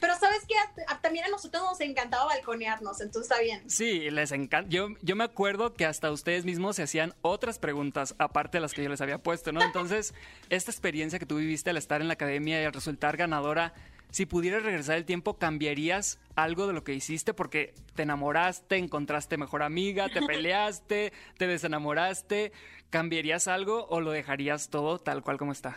Pero 0.00 0.14
sabes 0.16 0.44
que 0.46 0.54
también 1.00 1.24
a 1.24 1.28
nosotros 1.28 1.62
nos 1.62 1.80
encantaba 1.80 2.26
balconearnos, 2.26 3.00
entonces 3.00 3.30
está 3.30 3.42
bien. 3.42 3.68
Sí, 3.68 4.10
les 4.10 4.32
encanta. 4.32 4.68
Yo, 4.68 4.88
yo 5.02 5.16
me 5.16 5.24
acuerdo 5.24 5.74
que 5.74 5.86
hasta 5.86 6.10
ustedes 6.10 6.44
mismos 6.44 6.76
se 6.76 6.82
hacían 6.82 7.14
otras 7.22 7.58
preguntas 7.58 8.14
aparte 8.18 8.58
de 8.58 8.62
las 8.62 8.72
que 8.72 8.82
yo 8.82 8.88
les 8.88 9.00
había 9.00 9.18
puesto, 9.18 9.52
¿no? 9.52 9.62
Entonces, 9.62 10.14
esta 10.50 10.70
experiencia 10.70 11.18
que 11.18 11.26
tú 11.26 11.36
viviste 11.36 11.70
al 11.70 11.76
estar 11.76 12.00
en 12.00 12.08
la 12.08 12.14
academia 12.14 12.60
y 12.60 12.64
al 12.64 12.72
resultar 12.72 13.16
ganadora, 13.16 13.72
si 14.10 14.26
pudieras 14.26 14.62
regresar 14.62 14.96
el 14.96 15.04
tiempo, 15.04 15.38
¿cambiarías 15.38 16.18
algo 16.36 16.66
de 16.66 16.72
lo 16.72 16.84
que 16.84 16.94
hiciste? 16.94 17.34
Porque 17.34 17.74
te 17.94 18.02
enamoraste, 18.02 18.76
encontraste 18.76 19.36
mejor 19.36 19.62
amiga, 19.62 20.08
te 20.08 20.22
peleaste, 20.26 21.12
te 21.36 21.46
desenamoraste. 21.46 22.52
¿Cambiarías 22.90 23.48
algo 23.48 23.86
o 23.88 24.00
lo 24.00 24.12
dejarías 24.12 24.70
todo 24.70 24.98
tal 24.98 25.22
cual 25.22 25.38
como 25.38 25.52
está? 25.52 25.76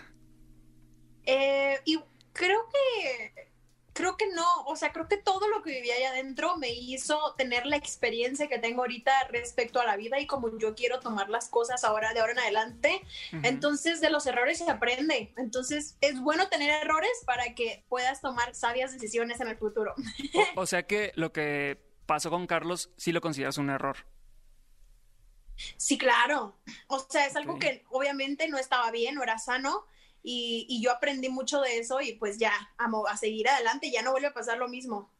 Eh, 1.26 1.80
y 1.86 2.00
creo 2.34 2.66
que 2.72 3.49
creo 4.00 4.16
que 4.16 4.28
no, 4.30 4.46
o 4.66 4.78
sea, 4.78 4.94
creo 4.94 5.10
que 5.10 5.18
todo 5.18 5.50
lo 5.50 5.62
que 5.62 5.72
vivía 5.72 5.94
allá 5.94 6.12
adentro 6.12 6.56
me 6.56 6.70
hizo 6.70 7.36
tener 7.38 7.66
la 7.66 7.76
experiencia 7.76 8.48
que 8.48 8.58
tengo 8.58 8.84
ahorita 8.84 9.12
respecto 9.28 9.82
a 9.82 9.86
la 9.86 9.98
vida 9.98 10.22
y 10.22 10.26
como 10.26 10.58
yo 10.58 10.74
quiero 10.74 11.02
tomar 11.02 11.28
las 11.28 11.50
cosas 11.50 11.84
ahora 11.84 12.14
de 12.14 12.22
ahora 12.22 12.32
en 12.32 12.40
adelante. 12.40 13.02
Entonces, 13.44 14.00
de 14.00 14.10
los 14.10 14.26
errores 14.26 14.60
se 14.60 14.72
aprende. 14.72 15.34
Entonces, 15.36 15.98
es 16.00 16.22
bueno 16.22 16.48
tener 16.48 16.70
errores 16.70 17.12
para 17.26 17.54
que 17.56 17.84
puedas 17.90 18.22
tomar 18.22 18.56
sabias 18.56 18.94
decisiones 18.94 19.42
en 19.42 19.50
el 19.50 19.58
futuro. 19.58 19.94
O, 20.56 20.66
sea 20.66 20.84
que 20.84 21.12
lo 21.16 21.34
que 21.34 21.78
pasó 22.06 22.30
con 22.30 22.48
Carlos 22.48 22.92
sí 22.96 23.12
lo 23.12 23.20
consideras 23.20 23.58
un 23.58 23.70
error. 23.70 23.98
Sí, 25.76 25.98
claro. 25.98 26.58
O 26.88 27.00
sea, 27.00 27.26
es 27.26 27.36
algo 27.36 27.60
que 27.60 27.84
obviamente 27.90 28.48
no 28.48 28.58
estaba 28.58 28.90
bien, 28.92 29.16
no 29.16 29.24
era 29.24 29.38
sano 29.40 29.86
y, 30.24 30.82
yo 30.82 30.92
aprendí 30.92 31.30
mucho 31.30 31.62
de 31.62 31.80
eso 31.80 32.02
y 32.02 32.14
pues 32.14 32.38
ya, 32.38 32.54
amo, 32.78 33.08
a 33.08 33.18
seguir 33.18 33.48
adelante, 33.50 33.92
ya 33.92 34.02
no 34.02 34.12
vuelve 34.12 34.28
a 34.28 34.34
pasar 34.34 34.58
lo 34.58 34.68
mismo. 34.68 35.12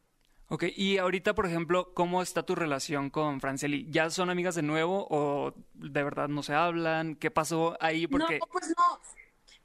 Ok, 0.48 0.64
y 0.76 0.98
ahorita, 0.98 1.36
por 1.36 1.46
ejemplo, 1.46 1.94
¿cómo 1.94 2.24
está 2.24 2.44
tu 2.44 2.56
relación 2.56 3.12
con 3.12 3.40
Franceli? 3.40 3.86
¿Ya 3.92 4.10
son 4.10 4.30
amigas 4.32 4.56
de 4.56 4.64
nuevo 4.64 5.08
o 5.10 5.54
de 5.74 6.04
verdad 6.04 6.28
no 6.28 6.42
se 6.42 6.56
hablan? 6.56 7.16
¿Qué 7.16 7.30
pasó 7.30 7.78
ahí? 7.80 8.08
Porque... 8.08 8.40
No, 8.40 8.48
pues 8.48 8.68
no. 8.70 9.00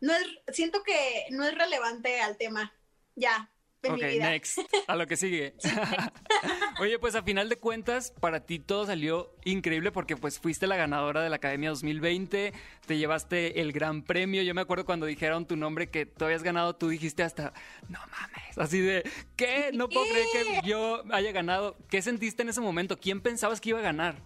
no 0.01 0.13
es, 0.13 0.55
siento 0.55 0.83
que 0.83 1.27
no 1.31 1.45
es 1.45 1.55
relevante 1.57 2.21
al 2.21 2.37
tema. 2.37 2.75
Ya, 3.17 3.51
ok, 3.93 4.03
next. 4.19 4.59
A 4.87 4.97
lo 4.97 5.07
que 5.07 5.17
sigue. 5.17 5.55
Oye, 6.81 6.99
pues 6.99 7.15
a 7.15 7.23
final 7.23 7.49
de 7.49 7.57
cuentas, 7.57 8.13
para 8.21 8.41
ti 8.41 8.59
todo 8.59 8.87
salió 8.87 9.35
increíble 9.45 9.93
porque 9.93 10.17
pues 10.17 10.39
fuiste 10.39 10.67
la 10.67 10.77
ganadora 10.77 11.23
de 11.23 11.31
la 11.31 11.37
Academia 11.37 11.71
2020, 11.71 12.53
te 12.87 12.99
llevaste 12.99 13.61
el 13.61 13.73
gran 13.73 14.03
premio. 14.03 14.43
Yo 14.43 14.55
me 14.55 14.61
acuerdo 14.61 14.85
cuando 14.85 15.07
dijeron 15.07 15.47
tu 15.47 15.57
nombre 15.57 15.89
que 15.89 16.07
tú 16.07 16.25
habías 16.25 16.43
ganado, 16.43 16.77
tú 16.77 16.89
dijiste 16.89 17.23
hasta, 17.23 17.53
no 17.89 18.01
mames, 18.11 18.59
así 18.59 18.81
de, 18.81 19.09
¿qué? 19.37 19.71
No 19.73 19.89
puedo 19.89 20.07
creer 20.07 20.27
que 20.33 20.61
yo 20.69 21.03
haya 21.13 21.33
ganado. 21.33 21.77
¿Qué 21.89 22.03
sentiste 22.03 22.43
en 22.43 22.49
ese 22.49 22.61
momento? 22.61 22.99
¿Quién 22.99 23.21
pensabas 23.21 23.61
que 23.61 23.71
iba 23.71 23.79
a 23.79 23.83
ganar? 23.83 24.17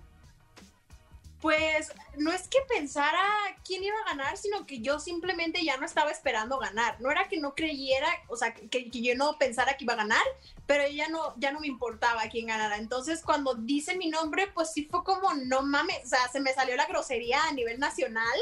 Pues 1.40 1.92
no 2.16 2.32
es 2.32 2.48
que 2.48 2.58
pensara 2.68 3.22
quién 3.64 3.84
iba 3.84 3.96
a 4.00 4.10
ganar, 4.10 4.36
sino 4.36 4.66
que 4.66 4.80
yo 4.80 4.98
simplemente 4.98 5.64
ya 5.64 5.76
no 5.76 5.86
estaba 5.86 6.10
esperando 6.10 6.58
ganar. 6.58 7.00
No 7.00 7.10
era 7.10 7.28
que 7.28 7.38
no 7.38 7.54
creyera, 7.54 8.08
o 8.28 8.36
sea, 8.36 8.52
que, 8.54 8.90
yo 8.90 9.14
no 9.14 9.38
pensara 9.38 9.76
que 9.76 9.84
iba 9.84 9.92
a 9.92 9.98
ganar, 9.98 10.24
pero 10.66 10.86
ya 10.88 11.08
no, 11.08 11.34
ya 11.38 11.52
no 11.52 11.60
me 11.60 11.68
importaba 11.68 12.22
quién 12.30 12.46
ganara. 12.46 12.76
Entonces, 12.76 13.22
cuando 13.22 13.54
dice 13.54 13.96
mi 13.96 14.08
nombre, 14.08 14.48
pues 14.48 14.72
sí 14.72 14.88
fue 14.90 15.04
como, 15.04 15.32
no 15.34 15.62
mames, 15.62 16.04
o 16.04 16.08
sea, 16.08 16.28
se 16.28 16.40
me 16.40 16.52
salió 16.52 16.76
la 16.76 16.86
grosería 16.86 17.44
a 17.44 17.52
nivel 17.52 17.78
nacional. 17.78 18.38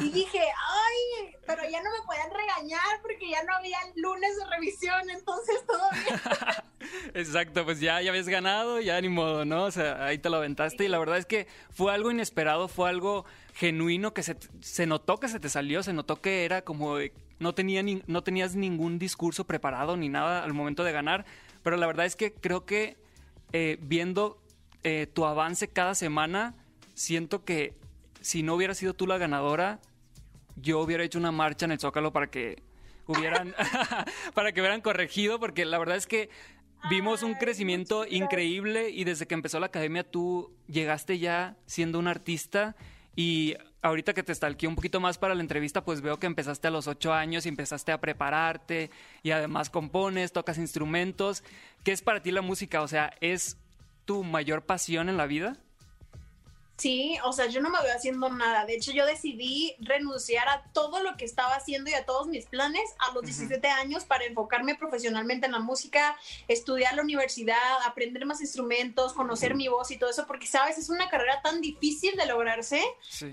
Y 0.00 0.10
dije, 0.10 0.40
ay, 0.40 1.34
pero 1.46 1.62
ya 1.68 1.82
no 1.82 1.90
me 1.90 2.06
pueden 2.06 2.30
regañar 2.30 3.02
porque 3.02 3.28
ya 3.28 3.42
no 3.42 3.54
había 3.54 3.78
lunes 3.96 4.36
de 4.36 4.46
revisión, 4.46 5.10
entonces 5.10 5.56
todo 5.66 5.82
bien. 5.90 6.20
Exacto, 7.14 7.64
pues 7.64 7.80
ya, 7.80 8.00
ya 8.00 8.10
habías 8.10 8.28
ganado, 8.28 8.80
ya 8.80 9.00
ni 9.00 9.08
modo, 9.08 9.44
¿no? 9.44 9.64
O 9.64 9.70
sea, 9.70 10.04
ahí 10.04 10.18
te 10.18 10.30
lo 10.30 10.36
aventaste 10.36 10.84
y 10.84 10.88
la 10.88 10.98
verdad 10.98 11.18
es 11.18 11.26
que 11.26 11.46
fue 11.70 11.92
algo 11.92 12.10
inesperado, 12.20 12.68
fue 12.68 12.88
algo 12.88 13.24
genuino 13.54 14.14
que 14.14 14.22
se, 14.22 14.36
se 14.60 14.86
notó 14.86 15.18
que 15.18 15.28
se 15.28 15.40
te 15.40 15.48
salió, 15.48 15.82
se 15.82 15.92
notó 15.92 16.20
que 16.20 16.44
era 16.44 16.62
como 16.62 16.96
no, 17.38 17.54
tenía 17.54 17.82
no 18.06 18.22
tenías 18.22 18.54
ningún 18.54 18.98
discurso 18.98 19.44
preparado 19.44 19.96
ni 19.96 20.08
nada 20.08 20.44
al 20.44 20.52
momento 20.52 20.84
de 20.84 20.92
ganar, 20.92 21.24
pero 21.62 21.76
la 21.76 21.86
verdad 21.86 22.06
es 22.06 22.16
que 22.16 22.32
creo 22.32 22.64
que 22.64 22.96
eh, 23.52 23.78
viendo 23.80 24.40
eh, 24.84 25.06
tu 25.12 25.24
avance 25.24 25.68
cada 25.68 25.94
semana, 25.94 26.54
siento 26.94 27.44
que 27.44 27.74
si 28.20 28.42
no 28.42 28.54
hubiera 28.54 28.74
sido 28.74 28.94
tú 28.94 29.06
la 29.06 29.18
ganadora, 29.18 29.80
yo 30.56 30.80
hubiera 30.80 31.02
hecho 31.02 31.18
una 31.18 31.32
marcha 31.32 31.64
en 31.64 31.72
el 31.72 31.80
Zócalo 31.80 32.12
para 32.12 32.30
que 32.30 32.62
hubieran, 33.06 33.54
para 34.34 34.52
que 34.52 34.60
hubieran 34.60 34.80
corregido, 34.80 35.40
porque 35.40 35.64
la 35.64 35.78
verdad 35.78 35.96
es 35.96 36.06
que 36.06 36.30
vimos 36.88 37.22
un 37.22 37.34
crecimiento 37.34 38.06
increíble 38.06 38.90
y 38.90 39.04
desde 39.04 39.26
que 39.26 39.34
empezó 39.34 39.60
la 39.60 39.66
academia 39.66 40.08
tú 40.08 40.52
llegaste 40.66 41.18
ya 41.18 41.56
siendo 41.66 41.98
un 41.98 42.08
artista 42.08 42.76
y 43.16 43.56
ahorita 43.82 44.14
que 44.14 44.22
te 44.22 44.34
stalkeé 44.34 44.68
un 44.68 44.76
poquito 44.76 45.00
más 45.00 45.18
para 45.18 45.34
la 45.34 45.40
entrevista, 45.40 45.84
pues 45.84 46.00
veo 46.00 46.18
que 46.18 46.26
empezaste 46.26 46.68
a 46.68 46.70
los 46.70 46.86
ocho 46.86 47.12
años 47.12 47.44
y 47.46 47.48
empezaste 47.48 47.92
a 47.92 48.00
prepararte 48.00 48.90
y 49.22 49.30
además 49.30 49.70
compones, 49.70 50.32
tocas 50.32 50.58
instrumentos. 50.58 51.42
¿Qué 51.84 51.92
es 51.92 52.02
para 52.02 52.22
ti 52.22 52.30
la 52.30 52.42
música? 52.42 52.82
O 52.82 52.88
sea, 52.88 53.12
¿es 53.20 53.56
tu 54.04 54.24
mayor 54.24 54.62
pasión 54.62 55.08
en 55.08 55.16
la 55.16 55.26
vida? 55.26 55.56
Sí, 56.80 57.18
o 57.24 57.32
sea, 57.34 57.44
yo 57.44 57.60
no 57.60 57.68
me 57.68 57.78
voy 57.78 57.90
haciendo 57.90 58.30
nada. 58.30 58.64
De 58.64 58.74
hecho, 58.74 58.90
yo 58.92 59.04
decidí 59.04 59.76
renunciar 59.80 60.48
a 60.48 60.62
todo 60.72 61.02
lo 61.02 61.14
que 61.18 61.26
estaba 61.26 61.54
haciendo 61.54 61.90
y 61.90 61.92
a 61.92 62.06
todos 62.06 62.26
mis 62.26 62.46
planes 62.46 62.94
a 63.00 63.12
los 63.12 63.22
17 63.22 63.68
años 63.68 64.04
para 64.06 64.24
enfocarme 64.24 64.76
profesionalmente 64.76 65.44
en 65.44 65.52
la 65.52 65.58
música, 65.58 66.16
estudiar 66.48 66.94
la 66.96 67.02
universidad, 67.02 67.82
aprender 67.84 68.24
más 68.24 68.40
instrumentos, 68.40 69.12
conocer 69.12 69.54
mi 69.54 69.68
voz 69.68 69.90
y 69.90 69.98
todo 69.98 70.08
eso, 70.08 70.26
porque, 70.26 70.46
sabes, 70.46 70.78
es 70.78 70.88
una 70.88 71.10
carrera 71.10 71.42
tan 71.42 71.60
difícil 71.60 72.16
de 72.16 72.24
lograrse 72.24 72.82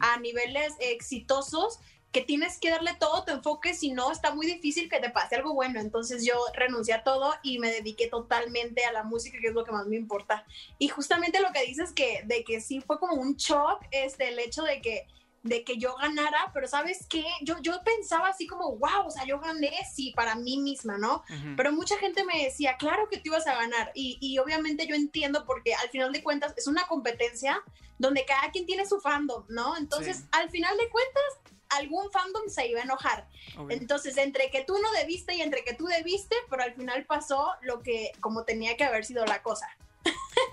a 0.01 0.19
niveles 0.19 0.73
exitosos 0.79 1.79
que 2.11 2.21
tienes 2.21 2.59
que 2.59 2.69
darle 2.69 2.95
todo 2.99 3.23
tu 3.25 3.31
enfoque, 3.31 3.73
si 3.73 3.91
no 3.91 4.11
está 4.11 4.33
muy 4.33 4.47
difícil 4.47 4.89
que 4.89 4.99
te 4.99 5.09
pase 5.09 5.35
algo 5.35 5.53
bueno. 5.53 5.79
Entonces 5.79 6.25
yo 6.25 6.35
renuncié 6.53 6.93
a 6.93 7.03
todo 7.03 7.33
y 7.43 7.59
me 7.59 7.71
dediqué 7.71 8.07
totalmente 8.07 8.85
a 8.85 8.91
la 8.91 9.03
música, 9.03 9.37
que 9.39 9.47
es 9.47 9.53
lo 9.53 9.63
que 9.63 9.71
más 9.71 9.87
me 9.87 9.97
importa. 9.97 10.45
Y 10.79 10.87
justamente 10.87 11.41
lo 11.41 11.51
que 11.51 11.65
dices 11.65 11.91
que 11.91 12.23
de 12.25 12.43
que 12.43 12.61
sí 12.61 12.81
fue 12.81 12.99
como 12.99 13.15
un 13.15 13.35
shock 13.35 13.83
este 13.91 14.29
el 14.29 14.39
hecho 14.39 14.63
de 14.63 14.81
que 14.81 15.07
de 15.43 15.63
que 15.63 15.77
yo 15.77 15.95
ganara, 15.95 16.51
pero 16.53 16.67
sabes 16.67 17.05
qué, 17.09 17.23
yo, 17.41 17.55
yo 17.61 17.81
pensaba 17.83 18.27
así 18.27 18.47
como, 18.47 18.75
wow, 18.77 19.05
o 19.05 19.11
sea, 19.11 19.25
yo 19.25 19.39
gané, 19.39 19.71
sí, 19.93 20.11
para 20.15 20.35
mí 20.35 20.57
misma, 20.57 20.97
¿no? 20.97 21.23
Pero 21.55 21.71
mucha 21.71 21.97
gente 21.97 22.23
me 22.23 22.43
decía, 22.43 22.75
claro 22.77 23.07
que 23.09 23.17
tú 23.17 23.29
ibas 23.29 23.47
a 23.47 23.55
ganar, 23.55 23.91
y, 23.93 24.17
y, 24.19 24.37
obviamente 24.39 24.87
yo 24.87 24.95
entiendo 24.95 25.45
porque 25.45 25.73
al 25.73 25.89
final 25.89 26.11
de 26.11 26.23
cuentas 26.23 26.53
es 26.57 26.67
una 26.67 26.85
competencia 26.87 27.61
donde 27.97 28.25
cada 28.25 28.51
quien 28.51 28.65
tiene 28.65 28.85
su 28.85 28.99
fandom, 28.99 29.45
¿no? 29.47 29.77
Entonces, 29.77 30.25
al 30.31 30.49
final 30.49 30.75
de 30.77 30.89
cuentas, 30.89 31.46
algún 31.69 32.12
fandom 32.12 32.50
se 32.50 32.67
iba 32.67 32.81
a 32.81 32.83
enojar. 32.83 33.27
Entonces, 33.69 34.17
entre 34.17 34.50
que 34.50 34.63
tú 34.63 34.75
no 34.81 34.91
debiste 34.93 35.36
y 35.36 35.41
entre 35.41 35.63
que 35.63 35.74
tú 35.74 35.86
debiste, 35.86 36.36
pero 36.50 36.63
al 36.63 36.74
final 36.74 37.05
pasó 37.05 37.51
lo 37.62 37.81
que 37.81 38.12
como 38.19 38.43
tenía 38.43 38.77
que 38.77 38.83
haber 38.83 39.05
sido 39.05 39.25
la 39.25 39.41
cosa. 39.41 39.67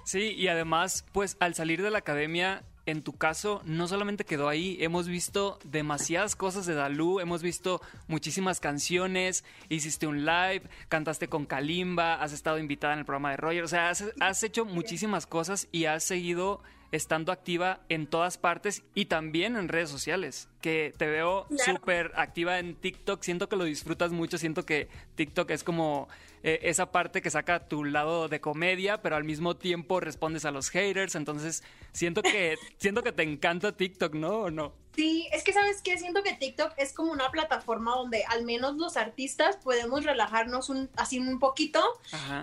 Sí, 0.04 0.32
y 0.32 0.48
además, 0.48 1.04
pues 1.12 1.36
al 1.40 1.54
salir 1.54 1.82
de 1.82 1.90
la 1.90 1.98
academia, 1.98 2.64
en 2.86 3.02
tu 3.02 3.16
caso, 3.16 3.62
no 3.64 3.88
solamente 3.88 4.24
quedó 4.24 4.48
ahí, 4.48 4.76
hemos 4.80 5.08
visto 5.08 5.58
demasiadas 5.64 6.36
cosas 6.36 6.66
de 6.66 6.74
Dalú, 6.74 7.20
hemos 7.20 7.42
visto 7.42 7.80
muchísimas 8.08 8.60
canciones, 8.60 9.44
hiciste 9.68 10.06
un 10.06 10.26
live, 10.26 10.62
cantaste 10.88 11.28
con 11.28 11.46
Kalimba, 11.46 12.14
has 12.14 12.32
estado 12.32 12.58
invitada 12.58 12.92
en 12.92 13.00
el 13.00 13.04
programa 13.06 13.30
de 13.30 13.38
Roger, 13.38 13.64
o 13.64 13.68
sea, 13.68 13.88
has, 13.88 14.04
has 14.20 14.42
hecho 14.42 14.64
muchísimas 14.64 15.26
cosas 15.26 15.68
y 15.72 15.86
has 15.86 16.04
seguido 16.04 16.60
estando 16.94 17.32
activa 17.32 17.80
en 17.88 18.06
todas 18.06 18.38
partes 18.38 18.84
y 18.94 19.06
también 19.06 19.56
en 19.56 19.68
redes 19.68 19.90
sociales, 19.90 20.48
que 20.60 20.94
te 20.96 21.06
veo 21.06 21.46
súper 21.64 22.12
activa 22.14 22.60
en 22.60 22.76
TikTok, 22.76 23.20
siento 23.22 23.48
que 23.48 23.56
lo 23.56 23.64
disfrutas 23.64 24.12
mucho, 24.12 24.38
siento 24.38 24.64
que 24.64 24.88
TikTok 25.16 25.50
es 25.50 25.64
como 25.64 26.08
eh, 26.44 26.60
esa 26.62 26.92
parte 26.92 27.20
que 27.20 27.30
saca 27.30 27.66
tu 27.66 27.82
lado 27.84 28.28
de 28.28 28.40
comedia, 28.40 29.02
pero 29.02 29.16
al 29.16 29.24
mismo 29.24 29.56
tiempo 29.56 29.98
respondes 29.98 30.44
a 30.44 30.52
los 30.52 30.70
haters, 30.70 31.16
entonces 31.16 31.64
siento 31.92 32.22
que 32.22 32.54
siento 32.76 33.02
que 33.02 33.10
te 33.10 33.24
encanta 33.24 33.76
TikTok, 33.76 34.14
¿no? 34.14 34.42
¿O 34.42 34.50
no? 34.52 34.83
Sí, 34.94 35.28
es 35.32 35.42
que 35.42 35.52
sabes 35.52 35.82
que 35.82 35.98
siento 35.98 36.22
que 36.22 36.34
TikTok 36.34 36.72
es 36.76 36.92
como 36.92 37.10
una 37.10 37.30
plataforma 37.30 37.96
donde 37.96 38.24
al 38.24 38.44
menos 38.44 38.76
los 38.76 38.96
artistas 38.96 39.56
podemos 39.56 40.04
relajarnos 40.04 40.68
un, 40.68 40.88
así 40.96 41.18
un 41.18 41.40
poquito 41.40 41.82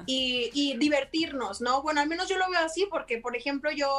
y, 0.06 0.50
y, 0.54 0.78
divertirnos, 0.78 1.62
¿no? 1.62 1.82
Bueno, 1.82 2.02
al 2.02 2.10
menos 2.10 2.28
yo 2.28 2.38
lo 2.38 2.50
veo 2.50 2.60
así 2.60 2.88
porque, 2.90 3.20
por 3.20 3.36
ejemplo, 3.36 3.72
yo 3.72 3.90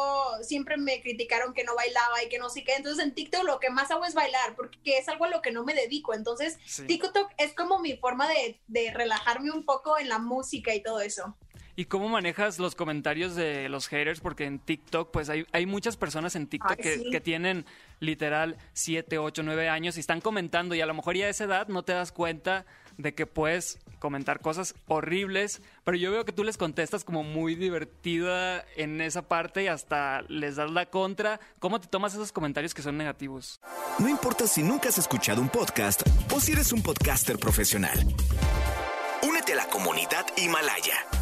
siempre 0.42 0.76
me 0.76 1.00
criticaron 1.00 1.54
que 1.54 1.64
no 1.64 1.74
bailaba 1.74 2.22
y 2.22 2.28
que 2.28 2.38
no 2.38 2.50
sé 2.50 2.62
qué, 2.64 2.74
entonces 2.74 3.04
en 3.04 3.14
TikTok 3.14 3.44
lo 3.44 3.58
que 3.58 3.70
más 3.70 3.90
hago 3.90 4.04
es 4.04 4.14
bailar 4.14 4.54
porque 4.54 4.98
es 4.98 5.08
algo 5.08 5.24
a 5.24 5.30
lo 5.30 5.40
que 5.40 5.52
no 5.52 5.64
me 5.64 5.74
dedico, 5.74 6.14
entonces 6.14 6.58
TikTok 6.86 7.30
es 7.38 7.54
como 7.54 7.78
mi 7.78 7.96
forma 7.96 8.28
de, 8.28 8.60
de 8.66 8.92
relajarme 8.92 9.50
un 9.50 9.64
poco 9.64 9.98
en 9.98 10.08
la 10.08 10.18
música 10.18 10.74
y 10.74 10.82
todo 10.82 11.00
eso. 11.00 11.36
¿Y 11.74 11.86
cómo 11.86 12.08
manejas 12.08 12.58
los 12.58 12.74
comentarios 12.74 13.34
de 13.34 13.68
los 13.70 13.88
haters? 13.88 14.20
Porque 14.20 14.44
en 14.44 14.58
TikTok, 14.58 15.10
pues 15.10 15.30
hay, 15.30 15.46
hay 15.52 15.64
muchas 15.64 15.96
personas 15.96 16.36
en 16.36 16.46
TikTok 16.46 16.76
que, 16.76 17.04
que, 17.10 17.20
tienen 17.20 17.64
literal 17.98 18.58
7, 18.74 19.16
8, 19.16 19.42
9 19.42 19.68
años 19.70 19.96
y 19.96 20.00
están 20.00 20.20
comentando 20.20 20.74
y 20.74 20.82
a 20.82 20.86
lo 20.86 20.92
mejor 20.92 21.16
ya 21.16 21.26
a 21.26 21.28
esa 21.30 21.44
edad 21.44 21.68
no 21.68 21.82
te 21.82 21.92
das 21.92 22.12
cuenta 22.12 22.66
de 22.98 23.14
que 23.14 23.26
puedes 23.26 23.78
comentar 23.98 24.40
cosas 24.40 24.74
horribles, 24.86 25.62
pero 25.84 25.96
yo 25.96 26.10
veo 26.10 26.24
que 26.24 26.32
tú 26.32 26.44
les 26.44 26.58
contestas 26.58 27.04
como 27.04 27.22
muy 27.22 27.54
divertida 27.54 28.64
en 28.76 29.00
esa 29.00 29.22
parte 29.22 29.62
y 29.62 29.68
hasta 29.68 30.22
les 30.28 30.56
das 30.56 30.70
la 30.70 30.86
contra. 30.86 31.40
¿Cómo 31.58 31.80
te 31.80 31.88
tomas 31.88 32.12
esos 32.12 32.32
comentarios 32.32 32.74
que 32.74 32.82
son 32.82 32.98
negativos? 32.98 33.60
No 33.98 34.08
importa 34.08 34.46
si 34.46 34.62
nunca 34.62 34.88
has 34.88 34.98
escuchado 34.98 35.40
un 35.40 35.48
podcast 35.48 36.02
o 36.34 36.40
si 36.40 36.52
eres 36.52 36.72
un 36.72 36.82
podcaster 36.82 37.38
profesional. 37.38 37.98
Únete 39.22 39.52
a 39.52 39.56
la 39.56 39.66
comunidad 39.68 40.26
Himalaya. 40.36 41.21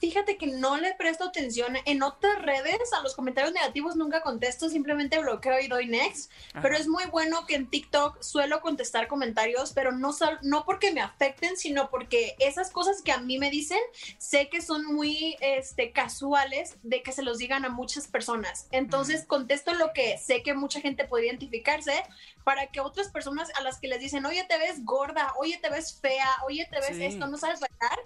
fíjate 0.00 0.38
que 0.38 0.46
no 0.46 0.78
le 0.78 0.94
presto 0.94 1.24
atención 1.24 1.76
en 1.84 2.02
otras 2.02 2.40
redes, 2.40 2.92
a 2.98 3.02
los 3.02 3.14
comentarios 3.14 3.52
negativos 3.52 3.96
nunca 3.96 4.22
contesto, 4.22 4.70
simplemente 4.70 5.18
bloqueo 5.18 5.60
y 5.60 5.68
doy 5.68 5.86
next, 5.86 6.32
pero 6.62 6.74
es 6.74 6.88
muy 6.88 7.04
bueno 7.06 7.46
que 7.46 7.54
en 7.54 7.68
TikTok 7.68 8.20
suelo 8.22 8.62
contestar 8.62 9.08
comentarios, 9.08 9.72
pero 9.74 9.92
no, 9.92 10.10
no 10.42 10.64
porque 10.64 10.90
me 10.92 11.02
afecten, 11.02 11.56
sino 11.56 11.90
porque 11.90 12.34
esas 12.38 12.70
cosas 12.70 13.02
que 13.02 13.12
a 13.12 13.18
mí 13.18 13.38
me 13.38 13.50
dicen, 13.50 13.78
sé 14.16 14.48
que 14.48 14.62
son 14.62 14.86
muy 14.86 15.36
este, 15.40 15.92
casuales 15.92 16.78
de 16.82 17.02
que 17.02 17.12
se 17.12 17.22
los 17.22 17.36
digan 17.36 17.66
a 17.66 17.68
muchas 17.68 18.08
personas. 18.08 18.68
Entonces 18.70 19.26
contesto 19.26 19.74
lo 19.74 19.92
que 19.92 20.16
sé 20.16 20.42
que 20.42 20.54
mucha 20.54 20.80
gente 20.80 21.04
puede 21.04 21.26
identificarse 21.26 22.02
para 22.42 22.68
que 22.68 22.80
otras 22.80 23.08
personas 23.08 23.50
a 23.58 23.62
las 23.62 23.78
que 23.78 23.88
les 23.88 24.00
dicen, 24.00 24.24
oye, 24.24 24.44
te 24.48 24.56
ves 24.56 24.82
gorda, 24.84 25.34
oye, 25.38 25.58
te 25.58 25.68
ves 25.68 25.98
fea, 26.00 26.28
oye, 26.46 26.66
te 26.70 26.80
ves 26.80 26.98
esto, 26.98 27.26
no 27.26 27.36
sabes 27.36 27.60
bailar 27.60 28.00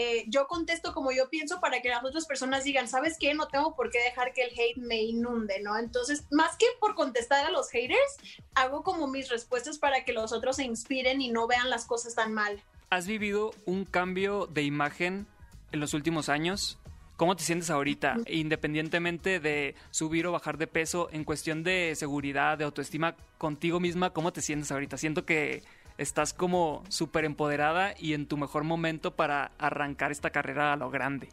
eh, 0.00 0.26
yo 0.28 0.46
contesto 0.46 0.94
como 0.94 1.10
yo 1.10 1.28
pienso 1.28 1.58
para 1.58 1.82
que 1.82 1.88
las 1.88 2.04
otras 2.04 2.24
personas 2.24 2.62
digan, 2.62 2.86
¿sabes 2.86 3.16
qué? 3.18 3.34
No 3.34 3.48
tengo 3.48 3.74
por 3.74 3.90
qué 3.90 3.98
dejar 3.98 4.32
que 4.32 4.44
el 4.44 4.50
hate 4.56 4.76
me 4.76 5.02
inunde, 5.02 5.60
¿no? 5.60 5.76
Entonces, 5.76 6.24
más 6.30 6.56
que 6.56 6.66
por 6.78 6.94
contestar 6.94 7.44
a 7.44 7.50
los 7.50 7.68
haters, 7.70 8.16
hago 8.54 8.84
como 8.84 9.08
mis 9.08 9.28
respuestas 9.28 9.76
para 9.80 10.04
que 10.04 10.12
los 10.12 10.30
otros 10.30 10.54
se 10.54 10.64
inspiren 10.64 11.20
y 11.20 11.32
no 11.32 11.48
vean 11.48 11.68
las 11.68 11.84
cosas 11.84 12.14
tan 12.14 12.32
mal. 12.32 12.62
¿Has 12.90 13.08
vivido 13.08 13.50
un 13.66 13.84
cambio 13.84 14.46
de 14.46 14.62
imagen 14.62 15.26
en 15.72 15.80
los 15.80 15.94
últimos 15.94 16.28
años? 16.28 16.78
¿Cómo 17.16 17.34
te 17.34 17.42
sientes 17.42 17.68
ahorita, 17.68 18.18
independientemente 18.28 19.40
de 19.40 19.74
subir 19.90 20.28
o 20.28 20.30
bajar 20.30 20.58
de 20.58 20.68
peso, 20.68 21.08
en 21.10 21.24
cuestión 21.24 21.64
de 21.64 21.96
seguridad, 21.96 22.56
de 22.56 22.62
autoestima 22.62 23.16
contigo 23.36 23.80
misma? 23.80 24.10
¿Cómo 24.10 24.32
te 24.32 24.42
sientes 24.42 24.70
ahorita? 24.70 24.96
Siento 24.96 25.26
que 25.26 25.64
estás 25.98 26.32
como 26.32 26.82
súper 26.88 27.24
empoderada 27.24 27.94
y 27.98 28.14
en 28.14 28.26
tu 28.26 28.36
mejor 28.36 28.64
momento 28.64 29.14
para 29.14 29.52
arrancar 29.58 30.12
esta 30.12 30.30
carrera 30.30 30.72
a 30.72 30.76
lo 30.76 30.90
grande. 30.90 31.28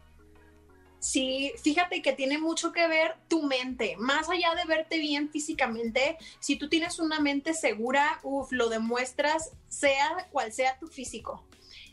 Sí, 1.00 1.54
fíjate 1.62 2.02
que 2.02 2.14
tiene 2.14 2.40
mucho 2.40 2.72
que 2.72 2.88
ver 2.88 3.16
tu 3.28 3.44
mente. 3.44 3.96
Más 3.98 4.28
allá 4.28 4.56
de 4.56 4.66
verte 4.66 4.98
bien 4.98 5.30
físicamente, 5.30 6.18
si 6.40 6.56
tú 6.56 6.68
tienes 6.68 6.98
una 6.98 7.20
mente 7.20 7.54
segura, 7.54 8.20
uff, 8.24 8.52
lo 8.52 8.70
demuestras, 8.70 9.52
sea 9.68 10.28
cual 10.32 10.52
sea 10.52 10.80
tu 10.80 10.88
físico. 10.88 11.46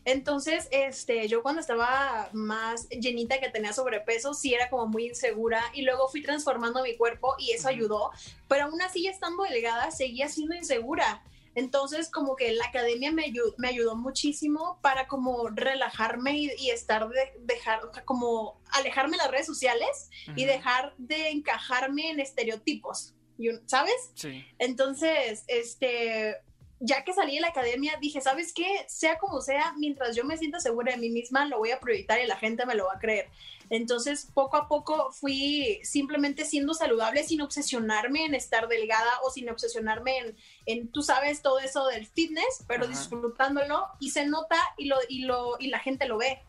Entonces, 0.04 0.66
este, 0.70 1.28
yo 1.28 1.42
cuando 1.42 1.60
estaba 1.60 2.28
más 2.32 2.88
llenita 2.88 3.38
que 3.38 3.50
tenía 3.50 3.72
sobrepeso, 3.72 4.34
sí 4.34 4.54
era 4.54 4.68
como 4.68 4.86
muy 4.86 5.08
insegura 5.08 5.62
y 5.74 5.82
luego 5.82 6.08
fui 6.08 6.22
transformando 6.22 6.82
mi 6.82 6.96
cuerpo 6.96 7.36
y 7.38 7.52
eso 7.52 7.68
ayudó, 7.68 8.10
pero 8.48 8.64
aún 8.64 8.82
así 8.82 9.06
estando 9.06 9.44
delgada 9.44 9.90
seguía 9.90 10.28
siendo 10.28 10.54
insegura. 10.54 11.22
Entonces, 11.54 12.10
como 12.10 12.36
que 12.36 12.52
la 12.52 12.66
academia 12.66 13.12
me 13.12 13.24
ayudó, 13.24 13.54
me 13.58 13.68
ayudó 13.68 13.96
muchísimo 13.96 14.78
para 14.82 15.06
como 15.06 15.48
relajarme 15.48 16.38
y, 16.38 16.70
estar 16.70 17.08
de, 17.08 17.32
dejar, 17.40 17.80
como 18.04 18.60
alejarme 18.70 19.12
de 19.12 19.18
las 19.18 19.30
redes 19.30 19.46
sociales 19.46 20.10
y 20.36 20.44
dejar 20.44 20.94
de 20.98 21.30
encajarme 21.30 22.10
en 22.10 22.20
estereotipos, 22.20 23.14
¿sabes? 23.66 24.12
Sí. 24.14 24.44
Entonces, 24.58 25.44
este, 25.48 26.36
ya 26.84 27.04
que 27.04 27.12
salí 27.12 27.36
de 27.36 27.40
la 27.40 27.48
academia, 27.48 27.96
dije, 28.00 28.20
¿sabes 28.20 28.52
qué? 28.52 28.84
Sea 28.88 29.16
como 29.16 29.40
sea, 29.40 29.72
mientras 29.78 30.16
yo 30.16 30.24
me 30.24 30.36
sienta 30.36 30.58
segura 30.58 30.92
de 30.92 30.98
mí 30.98 31.10
misma, 31.10 31.46
lo 31.46 31.58
voy 31.58 31.70
a 31.70 31.78
proyectar 31.78 32.20
y 32.20 32.26
la 32.26 32.36
gente 32.36 32.66
me 32.66 32.74
lo 32.74 32.86
va 32.86 32.94
a 32.94 32.98
creer. 32.98 33.28
Entonces, 33.70 34.28
poco 34.34 34.56
a 34.56 34.66
poco 34.66 35.12
fui 35.12 35.78
simplemente 35.84 36.44
siendo 36.44 36.74
saludable 36.74 37.22
sin 37.22 37.40
obsesionarme 37.40 38.24
en 38.24 38.34
estar 38.34 38.66
delgada 38.66 39.12
o 39.24 39.30
sin 39.30 39.48
obsesionarme 39.48 40.18
en, 40.18 40.36
en 40.66 40.88
tú 40.88 41.02
sabes, 41.02 41.40
todo 41.40 41.60
eso 41.60 41.86
del 41.86 42.04
fitness, 42.04 42.64
pero 42.66 42.88
disfrutándolo 42.88 43.86
y 44.00 44.10
se 44.10 44.26
nota 44.26 44.56
y, 44.76 44.86
lo, 44.86 44.96
y, 45.08 45.22
lo, 45.22 45.56
y 45.60 45.68
la 45.68 45.78
gente 45.78 46.08
lo 46.08 46.18
ve 46.18 46.42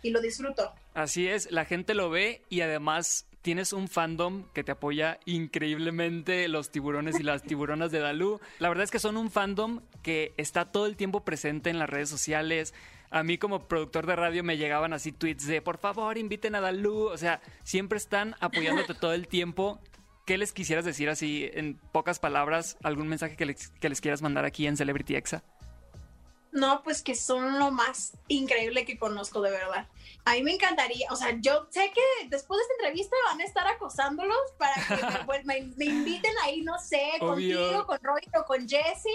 y 0.00 0.10
lo 0.10 0.20
disfruto. 0.20 0.72
Así 0.94 1.26
es, 1.26 1.50
la 1.50 1.64
gente 1.64 1.94
lo 1.94 2.10
ve 2.10 2.42
y 2.48 2.60
además 2.60 3.26
tienes 3.40 3.72
un 3.72 3.88
fandom 3.88 4.44
que 4.52 4.62
te 4.62 4.72
apoya 4.72 5.18
increíblemente, 5.24 6.48
los 6.48 6.70
tiburones 6.70 7.18
y 7.18 7.22
las 7.22 7.42
tiburonas 7.42 7.90
de 7.90 7.98
Dalú. 7.98 8.40
La 8.58 8.68
verdad 8.68 8.84
es 8.84 8.90
que 8.90 8.98
son 8.98 9.16
un 9.16 9.30
fandom 9.30 9.80
que 10.02 10.32
está 10.36 10.70
todo 10.70 10.86
el 10.86 10.96
tiempo 10.96 11.24
presente 11.24 11.70
en 11.70 11.78
las 11.78 11.90
redes 11.90 12.08
sociales, 12.08 12.72
a 13.12 13.22
mí 13.22 13.36
como 13.36 13.68
productor 13.68 14.06
de 14.06 14.16
radio 14.16 14.42
me 14.42 14.56
llegaban 14.56 14.94
así 14.94 15.12
tweets 15.12 15.46
de 15.46 15.60
por 15.60 15.76
favor 15.76 16.16
inviten 16.16 16.54
a 16.54 16.62
Dalú, 16.62 17.08
o 17.08 17.18
sea, 17.18 17.42
siempre 17.62 17.98
están 17.98 18.34
apoyándote 18.40 18.94
todo 18.94 19.12
el 19.12 19.28
tiempo. 19.28 19.78
¿Qué 20.24 20.38
les 20.38 20.52
quisieras 20.52 20.86
decir 20.86 21.10
así 21.10 21.50
en 21.52 21.78
pocas 21.92 22.18
palabras? 22.18 22.78
¿Algún 22.82 23.08
mensaje 23.08 23.36
que 23.36 23.44
les, 23.44 23.68
que 23.68 23.90
les 23.90 24.00
quieras 24.00 24.22
mandar 24.22 24.46
aquí 24.46 24.66
en 24.66 24.78
Celebrity 24.78 25.16
Exa? 25.16 25.44
No, 26.52 26.82
pues 26.82 27.02
que 27.02 27.14
son 27.14 27.58
lo 27.58 27.70
más 27.70 28.12
increíble 28.28 28.84
que 28.84 28.98
conozco 28.98 29.40
de 29.40 29.50
verdad. 29.50 29.88
A 30.24 30.34
mí 30.34 30.42
me 30.42 30.52
encantaría, 30.52 31.08
o 31.10 31.16
sea, 31.16 31.36
yo 31.40 31.66
sé 31.70 31.90
que 31.92 32.28
después 32.28 32.58
de 32.58 32.62
esta 32.62 32.74
entrevista 32.74 33.16
van 33.26 33.40
a 33.40 33.44
estar 33.44 33.66
acosándolos 33.66 34.36
para 34.56 34.74
que 34.74 35.24
pues, 35.24 35.44
me, 35.46 35.58
inviten 35.58 36.32
ahí, 36.44 36.60
no 36.60 36.78
sé, 36.78 37.02
contigo, 37.18 37.86
con 37.86 37.98
Roy 38.02 38.22
o 38.38 38.44
con 38.44 38.68
Jesse. 38.68 39.08